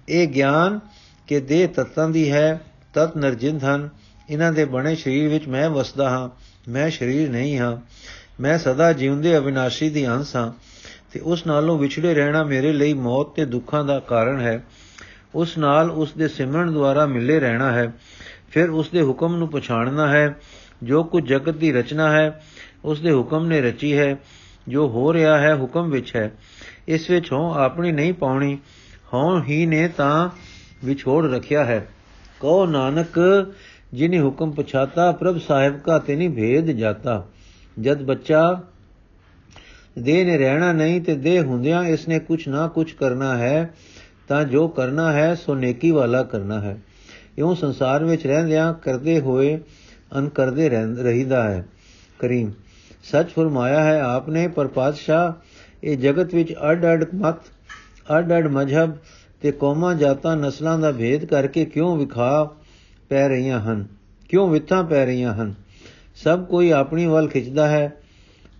[0.08, 0.80] ਇਹ ਗਿਆਨ
[1.26, 2.60] ਕਿ ਦੇਹ ਤਤਾਂ ਦੀ ਹੈ,
[2.94, 3.88] ਤਤ ਨਰਜਿੰਦ ਹਨ।
[4.30, 6.28] ਇਹਨਾਂ ਦੇ ਬਣੇ ਸਰੀਰ ਵਿੱਚ ਮੈਂ ਵਸਦਾ ਹਾਂ,
[6.70, 7.76] ਮੈਂ ਸਰੀਰ ਨਹੀਂ ਹਾਂ।
[8.40, 10.52] ਮੈਂ ਸਦਾ ਜਿਉਂਦੇ ਅਵਿਨਾਸ਼ੀ ਦੀ ਅੰਸ਼ ਹਾਂ
[11.12, 14.64] ਤੇ ਉਸ ਨਾਲੋਂ ਵਿਛੜੇ ਰਹਿਣਾ ਮੇਰੇ ਲਈ ਮੌਤ ਤੇ ਦੁੱਖਾਂ ਦਾ ਕਾਰਨ ਹੈ।
[15.34, 17.92] ਉਸ ਨਾਲ ਉਸ ਦੇ ਸਿਮਰਨ ਦੁਆਰਾ ਮਿਲੇ ਰਹਿਣਾ ਹੈ।
[18.50, 20.36] ਫਿਰ ਉਸ ਦੇ ਹੁਕਮ ਨੂੰ ਪਛਾਣਨਾ ਹੈ।
[20.82, 22.44] ਜੋ ਕੁਝ ਜਗਤ ਦੀ ਰਚਨਾ ਹੈ,
[22.84, 24.16] ਉਸ ਦੇ ਹੁਕਮ ਨੇ ਰਚੀ ਹੈ।
[24.68, 26.32] ਜੋ ਹੋ ਰਿਹਾ ਹੈ, ਹੁਕਮ ਵਿੱਚ ਹੈ।
[26.88, 28.58] ਇਸ ਵਿੱਚ ਹੋ ਆਪਣੀ ਨਹੀਂ ਪਾਉਣੀ
[29.14, 30.30] ਹੋਂ ਹੀ ਨੇ ਤਾਂ
[30.84, 31.88] ਵਿਛੋੜ ਰੱਖਿਆ ਹੈ।
[32.40, 33.46] ਕਹੋ ਨਾਨਕ,
[33.94, 37.26] ਜਿਨੇ ਹੁਕਮ ਪਛਾਤਾ, ਪ੍ਰਭ ਸਾਹਿਬ ਕਾ ਤੇ ਨਹੀਂ ਭੇਦ ਜਾਤਾ।
[37.80, 38.62] ਜਦ ਬੱਚਾ
[39.98, 43.74] ਦੇਹ ਨੇ ਰਹਿਣਾ ਨਹੀਂ ਤੇ ਦੇਹ ਹੁੰਦਿਆਂ ਇਸ ਨੇ ਕੁਛ ਨਾ ਕੁਛ ਕਰਨਾ ਹੈ,
[44.28, 46.76] ਤਾਂ ਜੋ ਕਰਨਾ ਹੈ, ਸੋ ਨੇਕੀ ਵਾਲਾ ਕਰਨਾ ਹੈ।
[47.38, 49.60] ਇਉਂ ਸੰਸਾਰ ਵਿੱਚ ਰਹਿੰਦਿਆਂ ਕਰਦੇ ਹੋਏ
[50.18, 51.64] ਅਨ ਕਰਦੇ ਰਹੀਦਾ ਹੈ।
[52.18, 52.52] ਕਰੀਮ,
[53.04, 55.32] ਸੱਚ ਫਰਮਾਇਆ ਹੈ ਆਪਨੇ ਪਰ ਪਾਤਸ਼ਾਹ
[55.84, 57.34] ਇਹ ਜਗਤ ਵਿੱਚ ਅੱਡ ਅੱਡ ਮਤ
[58.18, 58.96] ਅੱਡ ਅੱਡ ਮਜਹਬ
[59.40, 62.54] ਤੇ ਕੌਮਾਂ, ਜਾਤਾਂ, ਨਸਲਾਂ ਦਾ ਭੇਦ ਕਰਕੇ ਕਿਉਂ ਵਿਖਾ
[63.08, 63.86] ਪੈ ਰਹੀਆਂ ਹਨ?
[64.28, 65.54] ਕਿਉਂ ਵਿਥਾਂ ਪੈ ਰਹੀਆਂ ਹਨ?
[66.14, 67.96] ਸਭ ਕੋਈ ਆਪਣੀ ਵੱਲ ਖਿੱਚਦਾ ਹੈ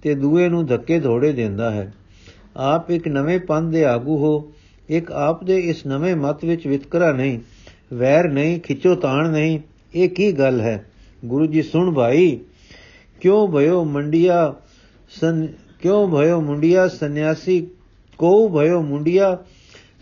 [0.02, 1.95] ਤੇ ਦੂਏ ਨੂੰ ਧੱਕੇ ਧੋੜੇ ਦਿੰਦਾ ਹੈ।
[2.57, 4.52] ਆਪ ਇੱਕ ਨਵੇਂ ਪੰਥ ਦੇ ਆਗੂ ਹੋ,
[4.88, 7.38] ਇੱਕ ਆਪ ਦੇ ਇਸ ਨਵੇਂ ਮਤ ਵਿੱਚ ਵਿਤਕਰਾ ਨਹੀਂ,
[7.95, 9.61] ਵੈਰ ਨਹੀਂ, ਖਿੱਚੋ ਤਾਣ ਨਹੀਂ,
[9.95, 10.90] ਇਹ ਕੀ ਗੱਲ ਹੈ?
[11.25, 12.40] ਗੁਰੂ ਜੀ, ਸੁਣ ਭਾਈ,
[13.21, 14.54] ਕਿਉਂ ਭਇਓ ਮੰਡੀਆ
[15.21, 15.49] ਸਨ
[15.85, 17.61] ਕਿਉ ਭਇਓ ਮੁੰਡਿਆ ਸੰਨਿਆਸੀ?
[18.19, 19.38] ਕੋ ਭਇਓ ਮੁੰਡਿਆ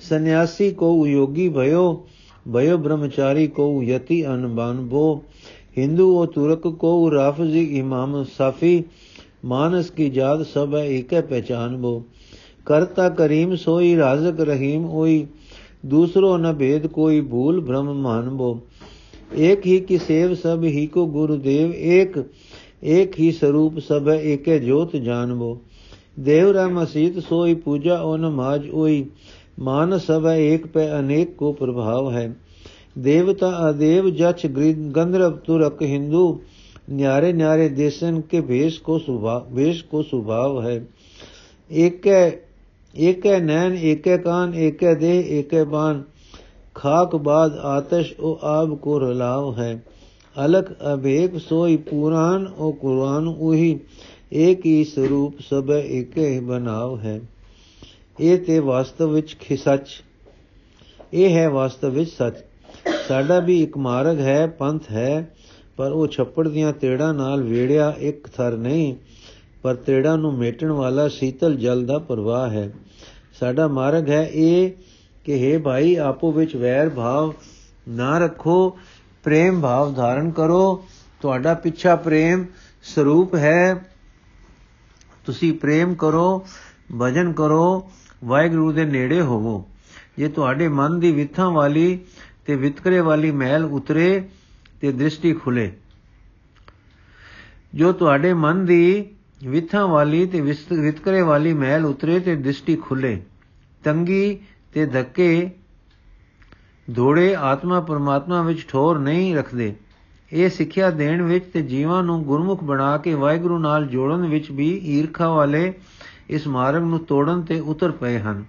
[0.01, 0.71] ਸੰਨਿਆਸੀ?
[0.71, 2.07] ਕੋ ਯੋਗੀ ਭਇਓ?
[2.55, 5.23] ਭਇਓ ਬ੍ਰਹਮਚਾਰੀ ਕੋ ਯਤੀ ਅਨਬਨ ਭੋ
[5.79, 8.85] ਹਿੰਦੂ ਉਹ ਤੁਰਕ ਕੋ ਰਾਫਜ਼ੀ ਇਮਾਮ ਸਾਫੀ।
[9.45, 12.03] ਮਾਨਸ ਕੀ ਜਾਤ ਸਭ ਹੈ ਏਕੈ ਪਹਿਚਾਨ ਬੋ।
[12.67, 15.27] ਕਰਤਾ ਕਰੀਮ ਸੋਈ, ਰਾਜ਼ਕ ਰਹੀਮ ਹੋਈ
[15.87, 18.59] ਦੂਸਰੋ ਨ ਭੇਦ ਕੋਈ ਭੂਲ ਭ੍ਰਮ ਮਾਨ ਬੋ।
[19.37, 22.19] ਏਕ ਹੀ ਕੀ ਸੇਵ ਸਭ ਹੀ ਕੋ ਗੁਰਦੇਵ ਏਕ।
[22.83, 25.59] ਏਕ ਹੀ ਸਰੂਪ ਸਭ ਏਕੇ ਜੋਤ ਜਾਣਵੋ।
[26.21, 29.05] ਦੇਵ ਰਮ ਅਸੀਤ ਸੋਈ ਪੂਜਾ ਓਨ ਮਾਜ ਓਈ।
[29.61, 32.35] ਮਾਨ ਸਭ ਏਕ ਪੈ ਅਨੇਕ ਕੋ ਪ੍ਰਭਾਵ ਹੈ।
[32.99, 34.47] ਦੇਵਤਾ ਅਦੇਵ ਜਚ
[34.97, 36.41] ਗੰਧਰਵ ਤੁਰਕ ਹਿੰਦੂ।
[36.91, 40.81] ਨਿਆਰੇ ਨਿਆਰੇ ਦੇਸ਼ਨ ਕੇ ਭੇਸ਼ ਕੋ ਸੁਭਾ ਭੇਸ਼ ਕੋ ਸੁਭਾਵ ਹੈ।
[41.71, 42.31] ਏਕੈ
[42.97, 46.03] ਏਕੈ ਨੈਣ, ਏਕੈ ਕਾਨ, ਏਕੈ ਦੇਹ, ਏਕੈ ਬਾਨ
[46.75, 49.83] ਖਾਕ ਬਾਦ ਆਤਸ਼, ਉਹ ਆਬ ਕੋ ਰਲਾਵ ਹੈ।
[50.37, 53.79] ਅਲਖ ਅਭੇਕ ਸੋਈ ਪੁਰਾਨ ਉਹ ਕੁਰਾਨ ਉਹੀ
[54.33, 57.21] ਏਕ ਹੀ ਸਰੂਪ ਸਭ ਏਕੇ ਬਨਾਵ ਹੈ।
[58.21, 59.89] ਇਹ ਤੇ ਵਾਸਤਵ ਵਿੱਚ ਖਿਸਚ
[61.15, 62.37] ਇਹ ਹੈ ਵਾਸਤਵ ਵਿੱਚ ਸੱਚ।
[63.09, 65.35] ਸਾਡਾ ਵੀ ਇੱਕ ਮਾਰਗ ਹੈ, ਪੰਥ ਹੈ,
[65.77, 68.95] ਪਰ ਉਹ ਛੱਪੜ ਦੀਆਂ ਤੇੜਾਂ ਨਾਲ ਵੇੜਿਆ ਇੱਕ ਥਰ ਨਹੀਂ,
[69.63, 72.71] ਪਰ ਤੇੜਾਂ ਨੂੰ ਮੇਟਣ ਵਾਲਾ ਸੀਤਲ ਜਲ ਦਾ ਪ੍ਰਵਾਹ ਹੈ।
[73.41, 74.71] ਸਾਡਾ ਮਾਰਗ ਹੈ ਇਹ
[75.25, 77.33] ਕਿ हे ਭਾਈ, ਆਪੋ ਵਿੱਚ ਵੈਰ ਭਾਵ
[77.89, 78.77] ਨਾ ਰੱਖੋ
[79.23, 80.85] ਪ੍ਰੇਮ ਭਾਵ ਧਾਰਨ ਕਰੋ।
[81.21, 82.45] ਤੁਹਾਡਾ ਪਿੱਛਾ ਪ੍ਰੇਮ
[82.83, 83.75] ਸਰੂਪ ਹੈ।
[85.27, 86.47] ਤੁਸੀਂ ਪ੍ਰੇਮ ਕਰੋ,
[87.01, 87.91] ਭਜਨ ਕਰੋ,
[88.25, 89.69] ਵਾਹਿਗੁਰੂ ਦੇ ਨੇੜੇ ਹੋਵੋ।
[90.19, 92.01] ਜੇ ਤੁਹਾਡੇ ਮਨ ਦੀ ਵਿਥਾਂ ਵਾਲੀ
[92.47, 94.29] ਤੇ ਵਿਤਕਰੇ ਵਾਲੀ ਮਹਿਲ ਉਤਰੇ
[94.81, 95.73] ਤੇ ਦ੍ਰਿਸ਼ਟੀ ਖੁੱਲੇ।
[97.75, 99.11] ਜੋ ਤੁਹਾਡੇ ਮਨ ਦੀ
[99.47, 100.41] ਵਿਥਾਂ ਵਾਲੀ ਤੇ
[100.73, 103.23] ਵਿਤਕਰੇ ਵਾਲੀ ਮਹਿਲ ਉਤਰੇ ਤੇ ਦ੍ਰਿਸ਼ਟੀ ਖੁੱਲੇ।
[103.85, 104.39] ਤੰਗੀ
[104.75, 105.51] ਤੇ ਧੱਕੇ
[106.97, 109.75] ਧੋੜੇ ਆਤਮਾ ਪਰਮਾਤਮਾ ਵਿੱਚ ਠੋਰ ਨਹੀਂ ਰੱਖਦੇ।
[110.33, 114.77] ਇਹ ਸਿੱਖਿਆ ਦੇਣ ਵਿੱਚ ਤੇ ਜੀਵਾਂ ਨੂੰ ਗੁਰਮੁਖ ਬਣਾ ਕੇ ਵਾਹਿਗੁਰੂ ਨਾਲ ਜੋੜਨ ਵਿੱਚ ਵੀ
[114.77, 115.73] ਈਰਖਾ ਵਾਲੇ
[116.31, 118.45] ਇਸ ਮਾਰਗ ਨੂੰ ਤੋੜਨ ਤੇ ਉਤਰ ਪਏ ਹਨ।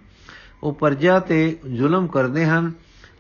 [0.63, 2.71] ਉਹ ਪਰਜਾ ਤੇ ਜ਼ੁਲਮ ਕਰਦੇ ਹਨ।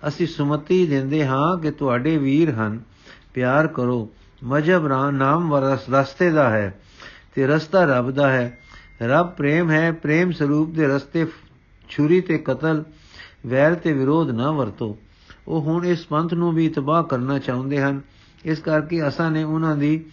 [0.07, 2.79] ਅਸੀਂ ਸੁਮਤੀ ਦਿੰਦੇ ਹਾਂ ਕਿ ਤੁਹਾਡੇ ਵੀਰ ਹਨ।
[3.33, 4.09] ਪਿਆਰ ਕਰੋ।
[4.43, 6.79] ਮਜਬ ਨਾਮ ਵਰਸ ਰਸਤੇ ਦਾ ਹੈ
[7.35, 8.59] ਤੇ ਰਸਤਾ ਰੱਬ ਦਾ ਹੈ।
[9.01, 11.27] ਰੱਬ ਪ੍ਰੇਮ ਹੈ। ਪ੍ਰੇਮ ਸਰੂਪ ਦੇ ਰਸਤੇ
[11.89, 12.83] ਛੁਰੀ ਤੇ ਕਤਲ
[13.45, 14.97] ਵੈਰ ਤੇ ਵਿਰੋਧ ਨਾ ਵਰਤੋ।
[15.47, 18.01] ਉਹ ਹੁਣ ਇਸ ਪੰਥ ਨੂੰ ਵੀ ਤਬਾਹ ਕਰਨਾ ਚਾਹੁੰਦੇ ਹਨ।
[18.45, 20.05] ਇਸ ਕਰਕੇ ਅਸਾਂ ਨੇ ਉਹਨਾਂ ਦੀ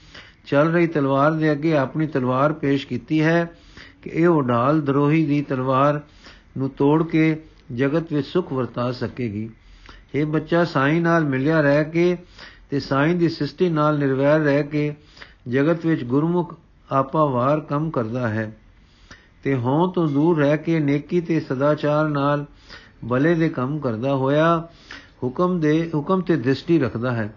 [0.46, 3.52] ਚੱਲ ਰਹੀ ਤਲਵਾਰ ਦੇ ਅੱਗੇ ਆਪਣੀ ਤਲਵਾਰ ਪੇਸ਼ ਕੀਤੀ ਹੈ
[4.02, 6.00] ਕਿ ਇਹ ਉਡਾਲ ਦਰੋਹੀ ਦੀ ਤਲਵਾਰ
[6.58, 7.42] ਨੂੰ ਤੋੜ ਕੇ
[7.74, 9.50] ਜਗਤ ਵਿੱਚ ਸੁਖ ਵਰਤਾ ਸਕੇਗੀ।
[10.14, 12.16] ਇਹ ਬੱਚਾ, ਸਾਈਂ ਨਾਲ ਮਿਲਿਆ ਰਹਿ ਕੇ
[12.70, 14.94] ਤੇ ਸਾਈਂ ਦੀ ਸਿਸ਼ਟੀ ਨਾਲ ਨਿਰਵੈਰ ਰਹਿ ਕੇ
[15.48, 16.54] ਜਗਤ ਵਿੱਚ ਗੁਰਮੁਖ
[16.90, 18.56] ਆਪਾ ਵਾਰ ਕੰਮ ਕਰਦਾ ਹੈ।
[19.42, 22.44] ਤੇ ਹੋਂ ਤੋਂ ਦੂਰ ਰਹਿ ਕੇ ਨੇਕੀ ਤੇ ਸਦਾਚਾਰ ਨਾਲ
[23.08, 24.68] ਭਲੇ ਦੇ ਕੰਮ ਕਰਦਾ ਹੋਇਆ
[25.22, 27.34] ਹੁਕਮ ਦੇ, ਹੁਕਮ ਤੇ ਦ੍ਰਿਸ਼ਟੀ ਰੱਖਦਾ ਹੈ।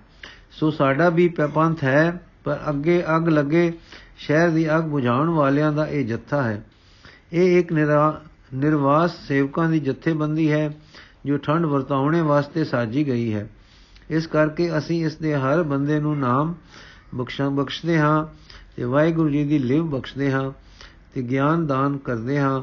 [0.52, 3.74] ਸੋ ਸਾਡਾ ਵੀ ਪੰਥ ਹੈ, ਪਰ ਅੱਗੇ ਅੱਗ ਲੱਗੇ,
[4.18, 6.66] ਸ਼ਹਿਰ ਦੀ ਅੱਗ ਬੁਝਾਉਣ ਵਾਲਿਆਂ ਦਾ ਇਹ ਜੱਥਾ ਹੈ।
[7.34, 10.78] ਇਹ ਇੱਕ ਨਿਰਵਾਸ ਸੇਵਕਾਂ ਦੀ ਜਥੇਬੰਦੀ ਹੈ,
[11.26, 13.50] ਜੋ ਠੰਡ ਵਰਤਾਉਣੇ ਵਾਸਤੇ ਸਾਜੀ ਗਈ ਹੈ।
[14.10, 16.56] ਇਸ ਕਰਕੇ ਅਸੀਂ ਇਸ ਦੇ ਹਰ ਬੰਦੇ ਨੂੰ ਨਾਮ
[17.16, 18.26] ਬਖਸ਼ਾਂ, ਬਖਸ਼ਦੇ ਹਾਂ
[18.76, 20.52] ਤੇ ਵਾਹਿਗੁਰੂ ਜੀ ਦੀ ਲਿਵ ਬਖਸ਼ਦੇ ਹਾਂ
[21.14, 22.62] ਤੇ ਗਿਆਨ ਦਾਨ ਕਰਦੇ ਹਾਂ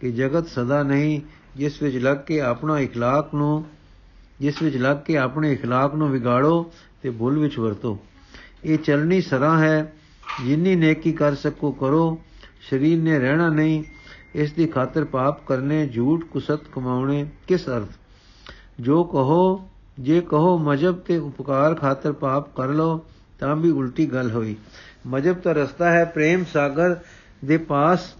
[0.00, 1.20] ਕਿ ਜਗਤ ਸਦਾ ਨਹੀਂ
[1.57, 3.65] ਜਿਸ ਵਿੱਚ ਲੱਗ ਕੇ ਆਪਣਾ اخلاق ਨੂੰ
[4.41, 6.71] ਜਿਸ ਵਿੱਚ ਲੱਗ ਕੇ ਆਪਣੇ اخلاق ਨੂੰ ਵਿਗਾੜੋ
[7.03, 7.97] ਤੇ ਭੁੱਲ ਵਿੱਚ ਵਰਤੋ
[8.65, 9.93] ਇਹ ਚਲਣੀ ਸਰਾ ਹੈ
[10.45, 12.17] ਜਿੰਨੀ ਨੇਕੀ ਕਰ ਸਕੋ ਕਰੋ
[12.69, 13.83] ਸਰੀਰ ਨੇ ਰਹਿਣਾ ਨਹੀਂ
[14.35, 20.99] ਇਸ ਦੀ ਖਾਤਰ ਪਾਪ ਕਰਨੇ ਝੂਠ ਕੁਸਤ ਕਮਾਉਣੇ ਕਿਸ ਅਰਥ ਜੋ ਕਹੋ ਜੇ ਕਹੋ ਮਜਬ
[20.99, 23.05] ਤੇ ਉਪਕਾਰ ਖਾਤਰ ਪਾਪ ਕਰ ਲੋ
[23.39, 24.55] ਤਾਂ ਵੀ ਉਲਟੀ ਗੱਲ ਹੋਈ
[25.07, 26.95] ਮਜਬ ਤਾਂ ਰਸਤਾ ਹੈ ਪ੍ਰੇਮ ਸਾਗਰ
[27.45, 28.13] ਦੇ ਪਾਸ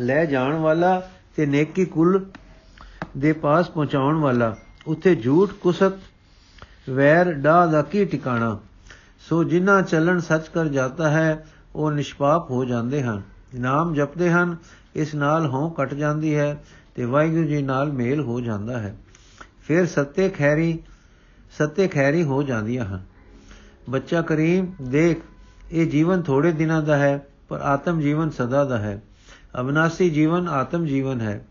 [0.00, 1.00] ਲੈ ਜਾਣ ਵਾਲਾ
[1.36, 2.24] ਤੇ ਨੇਕੀ ਕੁਲ
[3.17, 4.57] ਦੇ ਪਾਸ ਪਹੁੰਚਾਉਣ ਵਾਲਾ,
[4.87, 5.93] ਉੱਥੇ ਝੂਠ ਕੁਸਤ
[6.89, 8.59] ਵੈਰ ਡਾ ਦਾ ਕੀ ਟਿਕਾਣਾ?
[9.19, 13.21] ਸੋ ਜਿਨ੍ਹਾਂ ਚੱਲਣ ਸੱਚ ਕਰ ਜਾਂਦਾ ਹੈ, ਉਹ ਨਿਸ਼ਪਾਪ ਹੋ ਜਾਂਦੇ ਹਨ।
[13.59, 14.57] ਨਾਮ ਜਪਦੇ ਹਨ,
[14.95, 16.63] ਇਸ ਨਾਲ ਹੋਂ ਕਟ ਜਾਂਦੀ ਹੈ
[16.95, 18.97] ਤੇ ਵਾਹਿਗੁਰੂ ਜੀ ਨਾਲ ਮੇਲ ਹੋ ਜਾਂਦਾ ਹੈ।
[19.61, 20.79] ਫਿਰ ਸੱਤੇ ਖੈਰੀ
[21.57, 23.01] ਸੱਤੇ ਖੈਰੀ ਹੋ ਜਾਂਦੀਆਂ ਹਨ।
[23.89, 25.21] ਬੱਚਾ ਕਰੀਮ, ਦੇਖ,
[25.71, 29.01] ਇਹ ਜੀਵਨ ਥੋੜੇ ਦਿਨਾਂ ਦਾ ਹੈ, ਪਰ ਆਤਮ ਜੀਵਨ ਸਦਾ ਦਾ ਹੈ।
[29.59, 31.45] ਅਬਨਾਸੀ ਜੀਵਨ ਆਤਮ ਜੀਵਨ ਹੈ।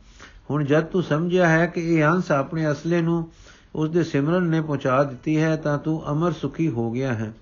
[0.50, 3.30] ਹੁਣ ਜਦ ਤੂੰ ਸਮਝਿਆ ਹੈ ਕਿ ਇਹ ਅੰਸ਼ ਆਪਣੇ ਅਸਲੇ ਨੂੰ
[3.74, 7.32] ਉਸ ਦੇ ਸਿਮਰਨ ਨੇ ਪਹੁੰਚਾ ਦਿੱਤੀ ਹੈ, ਤਾਂ ਤੂੰ ਅਮਰ ਸੁਖੀ ਹੋ ਗਿਆ ਹੈ।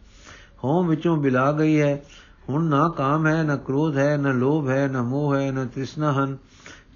[0.64, 2.02] ਹੋਂ ਵਿੱਚੋਂ ਬਿਲਾ ਗਈ ਹੈ।
[2.48, 6.12] ਹੁਣ ਨਾ ਕਾਮ ਹੈ, ਨਾ ਕ੍ਰੋਧ ਹੈ, ਨਾ ਲੋਭ ਹੈ, ਨਾ ਮੋਹ ਹੈ, ਨਾ ਤ੍ਰਿਸ਼ਨਾ
[6.12, 6.36] ਹਨ,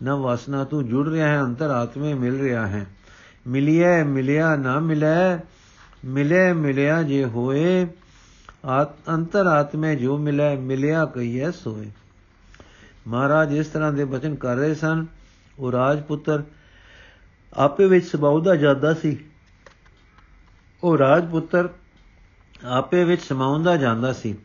[0.02, 2.86] ਨਾ ਵਾਸਨਾ ਤੂੰ ਜੁੜ ਰਿਹਾ ਹੈ, ਅੰਤਰ ਆਤਮੇ ਮਿਲ ਰਿਹਾ ਹੈ।
[3.46, 5.38] ਮਿਲਿਆ ਮਿਲਿਆ ਨਾ ਮਿਲੇ
[6.04, 7.86] ਮਿਲੇ ਮਿਲਿਆ ਜੇ ਹੋਏ
[9.14, 11.90] ਅੰਤਰ ਆਤਮੇ ਜੋ ਮਿਲੇ, ਮਿਲਿਆ ਕਹੀਏ ਸੋਏ।
[13.08, 15.06] ਮਹਾਰਾਜ ਇਸ ਤਰ੍ਹਾਂ ਦੇ ਬਚਨ ਕਰ ਰਹੇ ਸਨ।
[15.58, 16.42] ਉਹ ਰਾਜਪੁੱਤਰ
[17.54, 19.18] ਆਪੇ ਵਿੱਚ ਸਮਾਉਂਦਾ ਜਾਂਦਾ ਸੀ।
[20.84, 21.68] ਉਹ ਰਾਜਪੁੱਤਰ
[22.64, 24.36] ਆਪੇ ਵਿੱਚ ਸਮਾਉਂਦਾ ਜਾਂਦਾ ਸੀ।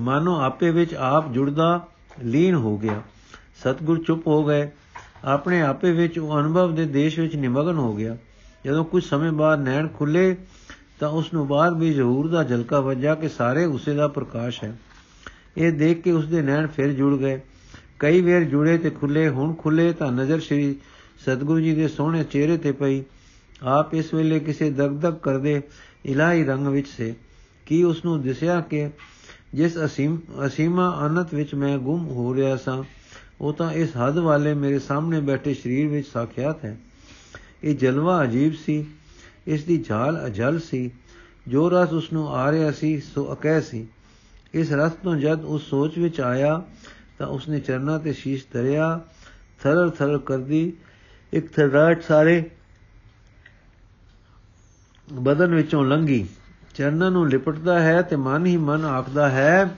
[0.00, 1.86] ਮਾਨੋ ਆਪੇ ਵਿੱਚ ਆਪ ਜੁੜਦਾ
[2.24, 3.02] ਲੀਨ ਹੋ ਗਿਆ।
[3.60, 4.70] ਸਤਗੁਰ ਚੁੱਪ ਹੋ ਗਏ।
[5.24, 8.16] ਆਪਣੇ ਆਪੇ ਵਿੱਚ ਉਹ ਅਨੁਭਵ ਦੇ ਦੇਸ਼ ਵਿੱਚ ਨਿਮਗਨ ਹੋ ਗਿਆ।
[8.64, 10.36] ਜਦੋਂ ਕੁਝ ਸਮੇਂ ਬਾਅਦ ਨੈਣ ਖੁੱਲੇ
[11.00, 14.78] ਤਾਂ ਉਸ ਨੂੰ ਬਾਅਦ ਵੀ ਜ਼ਹੂਰ ਦਾ ਝਲਕਾ ਵੱਜਾ ਕਿ ਸਾਰੇ ਉਸੇ ਦਾ ਪ੍ਰਕਾਸ਼ ਹੈ।
[15.56, 17.40] ਇਹ ਦੇਖ ਕੇ ਉਸ ਦੇ ਨੈਣ ਫਿਰ ਜੁੜ ਗਏ।
[18.00, 20.76] ਕਈ ਵੇਰ ਜੁੜੇ ਤੇ ਖੁੱਲੇ, ਹੁਣ ਖੁੱਲੇ ਤਾਂ ਨਜ਼ਰ ਸ਼੍ਰੀ
[21.18, 23.02] ਸਤਗੁਰੂ ਜੀ ਦੇ ਸੋਹਣੇ ਚਿਹਰੇ ਤੇ ਪਈ।
[23.62, 25.62] ਆਪ ਇਸ ਵੇਲੇ ਕਿਸੇ ਦਗਦਗ ਕਰਦੇ
[26.06, 27.14] ਇਲਾਹੀ ਰੰਗ ਵਿੱਚ ਸੇ।
[27.66, 28.88] ਕੀ ਉਸ ਨੂੰ ਦਿਸਿਆ ਕਿ
[29.54, 32.82] ਜਿਸ ਅਸੀਮ, ਅਸੀਮਾ ਅਨੰਤ ਵਿੱਚ ਮੈਂ ਗੁੰਮ ਹੋ ਰਿਹਾ ਸਾਂ,
[33.40, 36.78] ਉਹ ਤਾਂ ਇਸ ਹੱਦ ਵਾਲੇ ਮੇਰੇ ਸਾਹਮਣੇ ਬੈਠੇ ਸਰੀਰ ਵਿੱਚ ਸਾਖਿਆਤ ਹੈ।
[37.64, 38.86] ਇਹ ਜਲਵਾ ਅਜੀਬ ਸੀ,
[39.46, 40.90] ਇਸ ਦੀ ਝਾਲ ਅਜਲ ਸੀ।
[41.48, 43.86] ਜੋ ਰਸ ਉਸ ਨੂੰ ਆ ਰਿਹਾ ਸੀ, ਸੋ ਅਕੈ ਸੀ।
[44.54, 46.62] ਇਸ ਰਸ ਤੋਂ ਜਦ ਉਸ ਸੋਚ ਵਿੱਚ ਆਇਆ
[47.20, 49.00] ਤਾਂ ਉਸਨੇ ਚਰਨਾਂ ਤੇ ਸ਼ੀਸ਼ ਧਰਿਆ,
[49.60, 50.72] ਥਰਰ ਥਰਰ ਕਰਦੀ,
[51.32, 52.42] ਇੱਕ ਥਰਾਟ ਸਾਰੇ
[55.08, 56.26] ਬਦਨ ਵਿੱਚੋਂ ਲੰਗੀ
[56.74, 59.68] ਚਰਨਾਂ ਨੂੰ ਲਿਪਟਦਾ ਹੈ ਤੇ ਮਨ ਹੀ ਮਨ ਆਖਦਾ ਹੈ,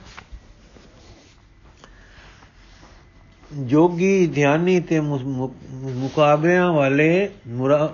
[3.51, 7.93] ਜੋਗੀ, ਧਿਆਨੀ ਤੇ ਮੁਕਾਬਲਿਆਂ ਵਾਲੇ ਮੁਰਾ,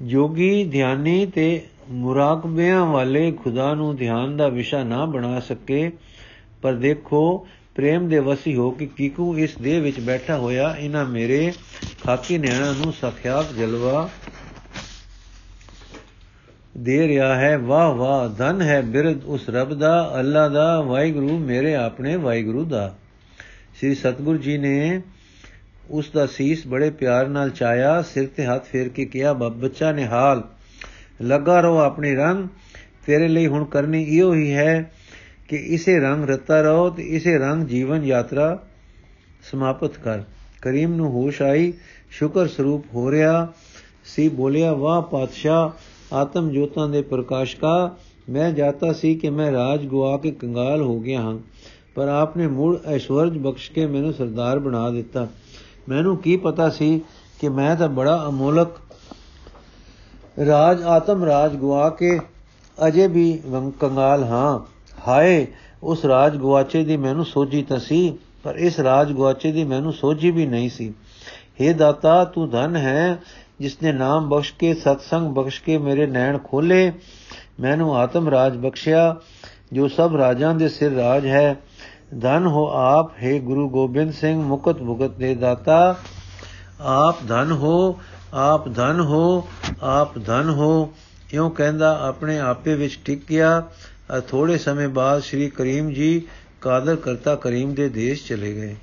[0.00, 5.90] ਜੋਗੀ, ਧਿਆਨੀ ਤੇ ਮੁਰਾਕਬਿਆਂ ਵਾਲੇ ਖੁਦਾ ਨੂੰ ਧਿਆਨ ਦਾ ਵਿਸ਼ਾ ਨਾ ਬਣਾ ਸਕੇ।
[6.62, 11.52] ਪਰ ਦੇਖੋ ਪ੍ਰੇਮ ਦੇ ਵਸੀ ਹੋ ਕਿ ਕੀਕੂ ਇਸ ਦੇਹ ਵਿੱਚ ਬੈਠਾ ਹੋਇਆ, ਇਹਨਾਂ ਮੇਰੇ
[12.04, 14.08] ਖਾਕੀ ਨੈਣਾ ਨੂੰ ਸਖਿਆਤ ਜਲਵਾ
[16.78, 21.74] ਦੇ ਰਿਹਾ ਹੈ। ਵਾਹ ਵਾਹ, ਧਨ ਹੈ ਬਿਰਦ ਉਸ ਰੱਬ ਦਾ, ਅੱਲਾ ਦਾ, ਵਾਹਿਗੁਰੂ ਮੇਰੇ
[21.74, 22.94] ਆਪਣੇ ਵਾਹਿਗੁਰੂ ਦਾ।
[23.78, 25.02] ਸ੍ਰੀ ਸਤਗੁਰ ਜੀ ਨੇ
[25.90, 30.06] ਉਸ ਦਾ ਸੀਸ ਬੜੇ ਪਿਆਰ ਨਾਲ ਚਾਇਆ, ਸਿਰ ਤੇ ਹੱਥ ਫੇਰ ਕੇ ਕਿਹਾ ਬੱਚਾ ਨੇ
[30.06, 30.42] ਹਾਲ
[31.22, 32.48] ਲੱਗਾ ਰਹੋ ਆਪਣੇ ਰੰਗ,
[33.06, 34.90] ਤੇਰੇ ਲਈ ਹੁਣ ਕਰਨੀ ਇਹੋ ਹੀ ਹੈ।
[35.48, 38.58] ਕਿ ਇਸੇ ਰੰਗ ਰਤਾ ਰਹੋ ਤੇ ਇਸੇ ਰੰਗ ਜੀਵਨ ਯਾਤਰਾ
[39.50, 40.22] ਸਮਾਪਤ ਕਰ।
[40.62, 41.72] ਕਰੀਮ ਨੂੰ ਹੋਸ਼ ਆਈ,
[42.10, 43.48] ਸ਼ੁਕਰ ਸਰੂਪ ਹੋ ਰਿਹਾ।
[44.04, 47.96] ਸੀ ਬੋਲਿਆ, ਵਾਹ ਪਾਤਸ਼ਾਹ, ਆਤਮ ਜੋਤਾਂ ਦੇ ਪ੍ਰਕਾਸ਼ਕਾ
[48.30, 51.38] ਮੈਂ ਜਾਤਾ ਸੀ ਕਿ ਮੈਂ ਰਾਜ ਗਵਾ ਕੇ ਕੰਗਾਲ ਹੋ ਗਿਆ ਹਾਂ,
[51.94, 55.26] ਪਰ ਆਪਨੇ ਮੂੜ ਐਸ਼ਵਰਜ ਬਖਸ਼ ਕੇ ਮੈਨੂੰ ਸਰਦਾਰ ਬਣਾ ਦਿੱਤਾ।
[55.88, 57.00] ਮੈਨੂੰ ਕੀ ਪਤਾ ਸੀ
[57.40, 58.68] ਕਿ ਮੈਂ ਤਾਂ ਬੜਾ ਅਮੋਲਕ
[60.46, 62.18] ਰਾਜ, ਆਤਮ ਰਾਜ ਗਵਾ ਕੇ
[62.78, 63.38] ਅਜੇ ਵੀ,
[63.80, 64.71] ਕੰਗਾਲ ਹਾਂ।
[65.08, 65.46] ਹਾਏ,
[65.82, 70.30] ਉਸ ਰਾਜ ਗਵਾਚੇ ਦੀ ਮੈਨੂੰ ਸੋਝੀ ਤਾਂ ਸੀ, ਪਰ ਇਸ ਰਾਜ ਗਵਾਚੇ ਦੀ ਮੈਨੂੰ ਸੋਝੀ
[70.30, 70.94] ਵੀ ਨਹੀਂ ਸੀ।
[71.60, 73.18] हे ਦਾਤਾ, ਤੂੰ ਧਨ ਹੈ
[73.60, 76.92] ਜਿਸ ਨੇ ਨਾਮ ਬਖਸ਼ ਕੇ, ਸਤਸੰਗ ਬਖਸ਼ ਕੇ ਮੇਰੇ ਨੈਣ ਖੋਲੇ।
[77.60, 79.16] ਮੈਨੂੰ ਆਤਮ ਰਾਜ ਬਖਸ਼ਿਆ,
[79.72, 81.56] ਜੋ ਸਭ ਰਾਜਾਂ ਦੇ ਸਿਰ ਰਾਜ ਹੈ।
[82.20, 85.96] ਧਨ ਹੋ ਆਪ, ਹੈ ਗੁਰੂ ਗੋਬਿੰਦ ਸਿੰਘ, ਮੁਕਤ ਭੁਗਤ ਦੇ ਦਾਤਾ।
[86.80, 87.98] ਆਪ ਧਨ ਹੋ,
[88.34, 89.48] ਆਪ ਧਨ ਹੋ,
[89.82, 90.92] ਆਪ ਧਨ ਹੋ,
[91.32, 93.62] ਇਉਂ ਕਹਿੰਦਾ ਆਪਣੇ ਆਪੇ ਵਿੱਚ ਟਿਕ ਗਿਆ।
[94.28, 96.22] ਥੋੜੇ ਸਮੇਂ ਬਾਅਦ ਸ੍ਰੀ ਕਰੀਮ ਜੀ
[96.60, 98.76] ਕਾਦਰ ਕਰਤਾ ਕਰੀਮ ਦੇ ਦੇਸ਼ ਚਲੇ ਗਏ।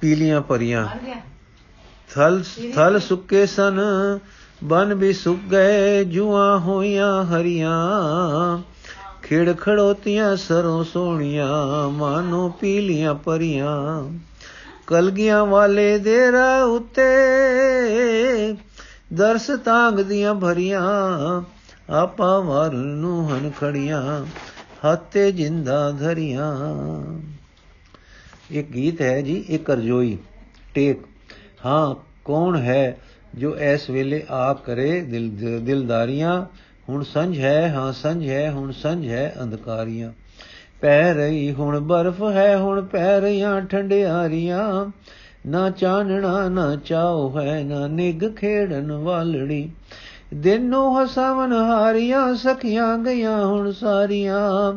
[0.00, 0.86] ਪੀਲੀਆਂ ਪਰੀਆਂ
[2.14, 2.42] ਥਲ
[2.74, 3.80] ਥਲ ਸੁੱਕੇ ਸਨ
[4.64, 7.76] ਬਨ ਵੀ ਸੁੱਕ ਗਏ ਜੂਆਂ ਹੋਈਆਂ ਹਰੀਆਂ।
[9.22, 14.02] ਖਿੜ ਖੜੋਤੀਆਂ ਸਰੋਂ ਸੋਹਣੀਆਂ ਮਾਨੋ ਪੀਲੀਆਂ ਪਰੀਆਂ
[14.86, 17.08] ਕਲਗੀਆਂ ਵਾਲੇ ਦੇ ਰਾ ਉਤੇ
[19.12, 20.82] ਦਰਸ ਤਾਂਗ ਦੀਆਂ ਭਰੀਆਂ।
[21.90, 24.26] ਆਪਾ ਵਰ ਨੂੰ ਹਨ ਖੜੀਆਂ,
[24.84, 26.54] ਹੱਤੇ ਜਿੰਦਾ ਧਰੀਆਂ।
[28.50, 30.18] ਇੱਕ ਗੀਤ ਹੈ ਜੀ, ਇੱਕ ਅਰਜੋਈ,
[30.74, 30.98] ਟੇਕ।
[31.66, 32.98] ਹਾਂ, ਕੌਣ ਹੈ
[33.34, 36.46] ਜੋ ਇਸ ਵੇਲੇ ਆ ਕਰੇ ਦਿਲ, ਦਿਲਦਾਰੀਆਂ?
[36.88, 40.12] ਹੁਣ ਸੰਝ ਹੈ, ਹਾਂ, ਸੰਝ ਹੈ, ਹੁਣ ਸੰਝ ਹੈ ਅੰਧਕਾਰੀਆਂ।
[40.80, 44.90] ਪੈ ਰਹੀ ਹੁਣ ਬਰਫ਼ ਹੈ, ਹੁਣ ਪੈ ਰਹੀਆਂ ਠੰਡਿਆਰੀਆਂ।
[45.46, 49.70] ਨਾ ਚਾਨਣਾ, ਨਾ ਚਾਉ ਹੈ, ਨਾ ਨਿਗ ਖੇੜਨ ਵਾਲੜੀ।
[50.34, 54.74] ਦਿਨੋਂ ਹਸਾਵਨ ਹਾਰੀਆਂ ਸਖੀਆਂ ਗਈਆਂ ਹੁਣ ਸਾਰੀਆਂ।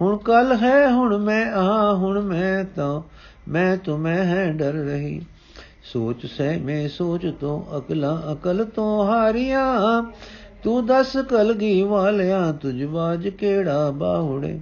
[0.00, 3.02] ਹੁਣ ਕੱਲ ਹੈ, ਹੁਣ ਮੈਂ ਆ, ਹੁਣ ਮੈਂ ਤਾਂ,
[3.48, 5.22] ਮੈਂ ਤੁਮੈ ਹੈ, ਡਰ ਰਹੀ।
[5.92, 10.02] ਸੋਚ ਸਹਿ ਮੈਂ ਸੋਚ ਤੋਂ ਅਕਲਾ, ਅਕਲ ਤੋਂ ਹਾਰੀਆਂ।
[10.64, 14.60] ਤੂੰ ਦਸ ਕਲਗੀ ਵਾਲਿਆ, ਤੁਝ ਬਾਜ ਕਿਹੜਾ ਬਾਹੁੜੇ।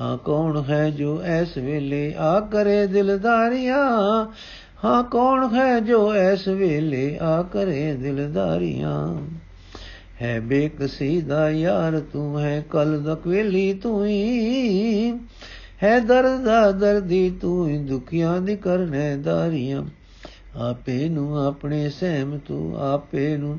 [0.00, 4.26] ਹਾਂ, ਕੌਣ ਹੈ ਜੋ ਐਸ ਵੇਲੇ ਆ ਕਰੇ ਦਿਲਦਾਰੀਆਂ?
[4.84, 9.16] ਹਾਂ, ਕੌਣ ਹੈ ਜੋ ਐਸ ਵੇਲੇ ਆ ਕਰੇ ਦਿਲਦਾਰੀਆਂ?
[10.22, 15.12] ਹੈ ਬੇਕਸੀ ਦਾ ਯਾਰ, ਤੂੰ ਹੈ ਕਲ ਦਕਵੇਲੀ ਤੂੰ ਹੀ
[15.82, 19.84] ਹੈ ਦਰਦ ਦਾ ਦਰਦੀ, ਤੂੰ ਹੀ ਦੁਖੀਆਂ ਦੀ ਕਰਨੇ ਦਾਰੀਆਂ।
[20.56, 23.58] ਆਪੇ ਨੂੰ ਆਪਣੇ ਸਹਿਮ ਤੂੰ, ਆਪੇ ਨੂੰ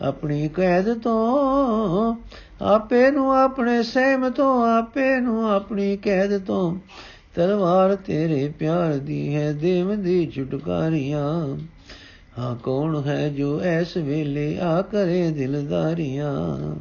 [0.00, 2.16] ਆਪਣੀ ਕੈਦ ਤੋਂ।
[2.62, 6.76] ਆਪੇ ਨੂੰ ਆਪਣੇ ਸਹਿਮ ਤੋਂ, ਆਪੇ ਨੂੰ ਆਪਣੀ ਕੈਦ ਤੋਂ।
[7.34, 11.56] ਤਲਵਾਰ ਤੇਰੇ ਪਿਆਰ ਦੀ ਹੈ ਦੇਵ ਦੀ ਛੁਟਕਾਰੀਆਂ।
[12.40, 16.74] ਹਾਂ ਕੌਣ ਹੈ ਜੋ ਐਸ ਵੇਲੇ ਆ ਕਰੇ ਦਿਲਦਾਰੀਆਂ?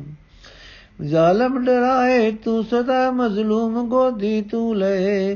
[1.03, 5.35] ਜ਼ਾਲਮ ਡਰਾਏ ਤੂੰ ਸਦਾ ਮਜ਼ਲੂਮ ਗੋਦੀ ਤੂੰ ਲੈ।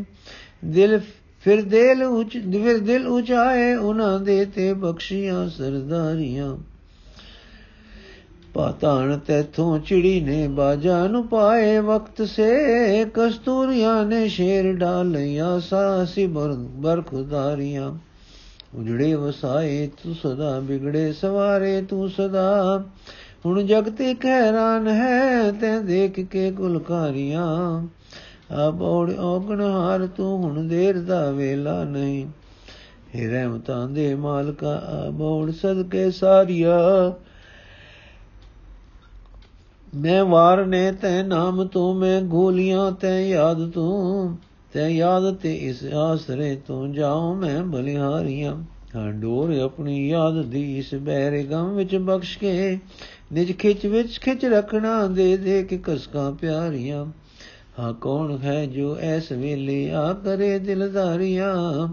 [0.65, 0.99] ਦਿਲ
[1.41, 6.57] ਫਿਰ ਦਿਲ ਉਚ ਫਿਰ ਦਿਲ ਉਚਾਏ ਉਹਨਾਂ ਦੇ ਤੇ ਬਖਸ਼ੀਆਂ ਸਰਦਾਰੀਆਂ।
[8.53, 17.01] ਪਾਤਾਣ ਤੈਥੋਂ ਚਿੜੀ ਨੇ ਬਾਜਾ ਨੂੰ ਪਾਏ ਵਕਤ ਸੇ। ਕਸਤੂਰੀਆਂ ਨੇ ਸ਼ੇਰ ਡਾਲਿਆ ਸਾਸੀ ਬਰ
[17.01, 17.91] ਖੁਦਾਰੀਆਂ
[18.75, 22.83] ਉਜੜੇ ਵਸਾਏ ਤੂੰ ਸਦਾ ਬਿਗੜੇ ਸਵਾਰੇ ਤੂੰ ਸਦਾ।
[23.45, 27.83] ਹੁਣ ਜਗਤੇ ਕਹਿਰਾਨ ਹੈ, ਤੈ ਦੇਖ ਕੇ ਕੁਲਕਾਰੀਆਂ
[28.53, 32.27] ਆ ਬੋੜ ਔਗਣ ਹਾਰ, ਤੂੰ ਹੁਣ ਦੇਰ ਦਾ ਵੇਲਾ ਨਹੀਂ।
[33.15, 36.79] हे ਰਹਿਮਤਾਂ ਦੇ ਮਾਲਕਾ ਆ ਬੋੜ ਸਦਕੇ ਸਾਰੀਆ।
[39.95, 44.37] ਮੈਂ ਵਾਰ ਨੇ ਤੈ ਨਾਮ ਤੂੰ, ਮੈਂ ਗੋਲੀਆਂ ਤੈ ਯਾਦ ਤੂੰ।
[44.73, 48.63] ਤੈ ਯਾਦ ਤੇ ਇਸ ਆਸਰੇ ਤੂੰ ਜਾਉ ਮੈਂ ਬਲਿਹਾਰੀਆਂ।
[48.95, 52.79] ਹਾਂ, ਡੋਰ ਆਪਣੀ ਯਾਦ ਦੀ ਇਸ ਬਹਿਰੇ ਗਮ ਵਿੱਚ ਬਖਸ਼ ਕੇ,
[53.33, 57.05] ਨਿਜ ਖਿੱਚ ਵਿੱਚ ਖਿੱਚ ਰੱਖਣਾ ਦੇ ਦੇ ਕੇ ਕਸਕਾਂ ਪਿਆਰੀਆਂ।
[57.79, 61.87] ਹਾਂ, ਕੌਣ ਹੈ ਜੋ ਐਸ ਵੇਲੇ ਆ ਕਰੇ ਦਿਲਦਾਰੀਆਂ?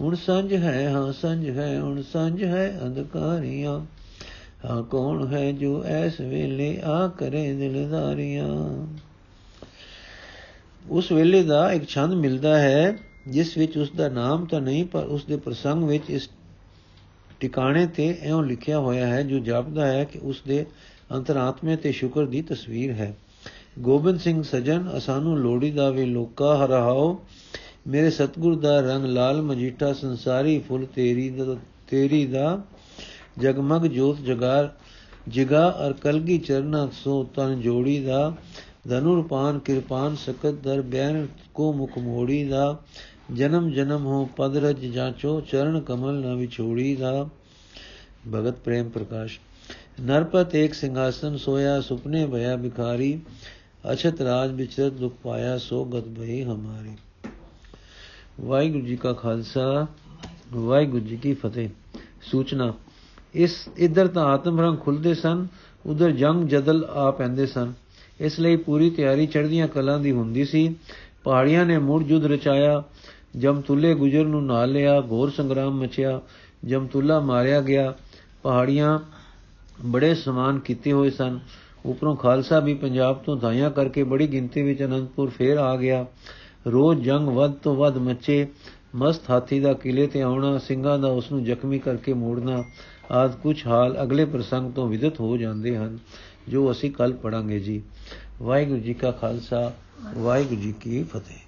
[0.00, 3.80] ਹੁਣ ਸੰਜ ਹੈ, ਹਾਂ ਸੰਜ ਹੈ, ਹੁਣ ਸੰਜ ਹੈ ਅੰਧਕਾਰੀਆਂ।
[4.64, 8.86] ਹਾਂ, ਕੌਣ ਹੈ ਜੋ ਐਸ ਵੇਲੇ ਆ ਕਰੇ ਦਿਲਦਾਰੀਆਂ?
[10.90, 12.98] ਉਸ ਵੇਲੇ ਦਾ ਇੱਕ ਛੰਦ ਮਿਲਦਾ ਹੈ,
[13.28, 16.28] ਜਿਸ ਵਿੱਚ ਉਸ ਦਾ ਨਾਮ ਤਾਂ ਨਹੀਂ, ਪਰ ਉਸ ਦੇ ਪ੍ਰਸੰਗ ਵਿੱਚ ਇਸ
[17.40, 20.66] ਟਿਕਾਣੇ ਤੇ ਐਉਂ ਲਿਖਿਆ ਹੋਇਆ ਹੈ, ਜੋ ਜਾਪਦਾ ਹੈ ਕਿ ਉਸ ਦੇ
[21.12, 23.16] ਅੰਤਰਾਤਮੇ ਤੇ ਸ਼ੁਕਰ ਦੀ ਤਸਵੀਰ ਹੈ।
[23.78, 27.20] ਗੋਬਿੰਦ ਸਿੰਘ ਸਜਣ, ਅਸਾਨੂੰ ਲੋੜੀ ਦਾ ਵੇ ਲੋਕਾ ਹਰਾਓ,
[27.86, 31.56] ਮੇਰੇ ਸਤਗੁਰ ਦਾ ਰੰਗ ਲਾਲ ਮਜੀਠਾ, ਸੰਸਾਰੀ ਫੁੱਲ ਤੇਰੀ ਦਾ
[31.88, 32.62] ਤੇਰੀ ਦਾ
[33.38, 34.72] ਜਗਮਗ ਜੋਤ ਜਗਾਰ,
[35.28, 38.34] ਜਿਗਾ ਅਰ ਕਲਗੀ ਚਰਨਾ ਸੋ ਤਨ ਜੋੜੀ ਦਾ
[38.88, 42.78] ਧਨੁਰਪਾਨ ਕਿਰਪਾਨ ਸਕਤ ਦਰ ਬੈਨ ਕੋ ਮੁਖ ਮੋੜੀ ਦਾ,
[43.32, 47.28] ਜਨਮ ਜਨਮ ਹੋ ਪਦ ਰਜ ਜਾਂਚੋ, ਚਰਨ ਕਮਲ ਨ ਵਿਛੋੜੀ ਦਾ।
[48.34, 49.38] ਭਗਤ ਪ੍ਰੇਮ ਪ੍ਰਕਾਸ਼।
[50.00, 53.20] ਨਰਪਤ ਇੱਕ ਸਿੰਘਾਸਨ ਸੋਇਆ, ਸੁਪਨੇ ਭਇਆ ਬਿਖਾਰੀ
[53.92, 56.96] ਅਛਤ ਰਾਜ ਵਿਚਰਤ ਦੁਖ ਪਾਇਆ, ਸੋ ਗਤ ਭਈ ਹਮਾਰੀ।
[58.40, 59.86] ਵਾਹਿਗੁਰੂ ਜੀ ਕਾ ਖਾਲਸਾ,
[60.52, 61.68] ਵਾਹਿਗੁਰੂ ਜੀ ਕੀ ਫਤਿਹ।
[62.22, 62.74] ਸੂਚਨਾ।
[63.34, 65.46] ਇਸ, ਇਧਰ ਤਾਂ ਆਤਮ ਰੰਗ ਖੁੱਲਦੇ ਸਨ,
[65.86, 67.72] ਉਧਰ ਜੰਗ ਜਦਲ ਆ ਪੈਂਦੇ ਸਨ।
[68.20, 70.74] ਇਸ ਲਈ ਪੂਰੀ ਤਿਆਰੀ ਚੜ੍ਹਦੀਆਂ ਕਲਾਂ ਦੀ ਹੁੰਦੀ ਸੀ।
[71.24, 72.82] ਪਹਾੜੀਆਂ ਨੇ ਮੁੜ ਜੁਦ ਰਚਾਇਆ।
[73.36, 76.20] ਜਮਤੁੱਲੇ ਗੁਜਰ ਨੂੰ ਨਾਲ ਲਿਆ, ਘੋਰ ਸੰਗਰਾਮ ਮਚਿਆ,
[76.64, 77.94] ਜਮਤੁੱਲਾ ਮਾਰਿਆ ਗਿਆ।
[78.42, 78.98] ਪਹਾੜੀਆਂ
[79.84, 81.38] ਬੜੇ ਸਮਾਨ ਕੀਤੇ ਹੋਏ ਸਨ।
[81.86, 86.06] ਉਪਰੋਂ ਖਾਲਸਾ ਵੀ ਪੰਜਾਬ ਤੋਂ ਦਾਇਆ ਕਰਕੇ ਬੜੀ ਗਿਣਤੀ ਵਿੱਚ ਅਨੰਦਪੁਰ ਫੇਰ ਆ ਗਿਆ।
[86.66, 88.46] ਰੋਜ਼ ਜੰਗ ਵੱਧ ਤੋਂ ਵੱਧ ਮੱਚੇ।
[88.94, 92.64] ਮਸਤ ਹਾਥੀ ਦਾ ਕਿਲੇ ਤੇ ਆਉਣਾ, ਸਿੰਘਾਂ ਦਾ ਉਸ ਨੂੰ ਜ਼ਖਮੀ ਕਰਕੇ ਮੋੜਨਾ,
[93.10, 95.98] ਆਦ ਕੁਝ ਹਾਲ ਅਗਲੇ ਪ੍ਰਸੰਗ ਤੋਂ ਵਿਦਤ ਹੋ ਜਾਂਦੇ ਹਨ।
[96.48, 97.82] ਜੋ ਅਸੀਂ ਕੱਲ ਪੜਾਂਗੇ ਜੀ।
[98.42, 99.72] ਵਾਹਿਗੁਰੂ ਜੀ ਕਾ ਖਾਲਸਾ
[100.16, 101.47] ਵਾਹਿਗੁਰੂ ਜੀ ਕੀ ਫਤਿਹ।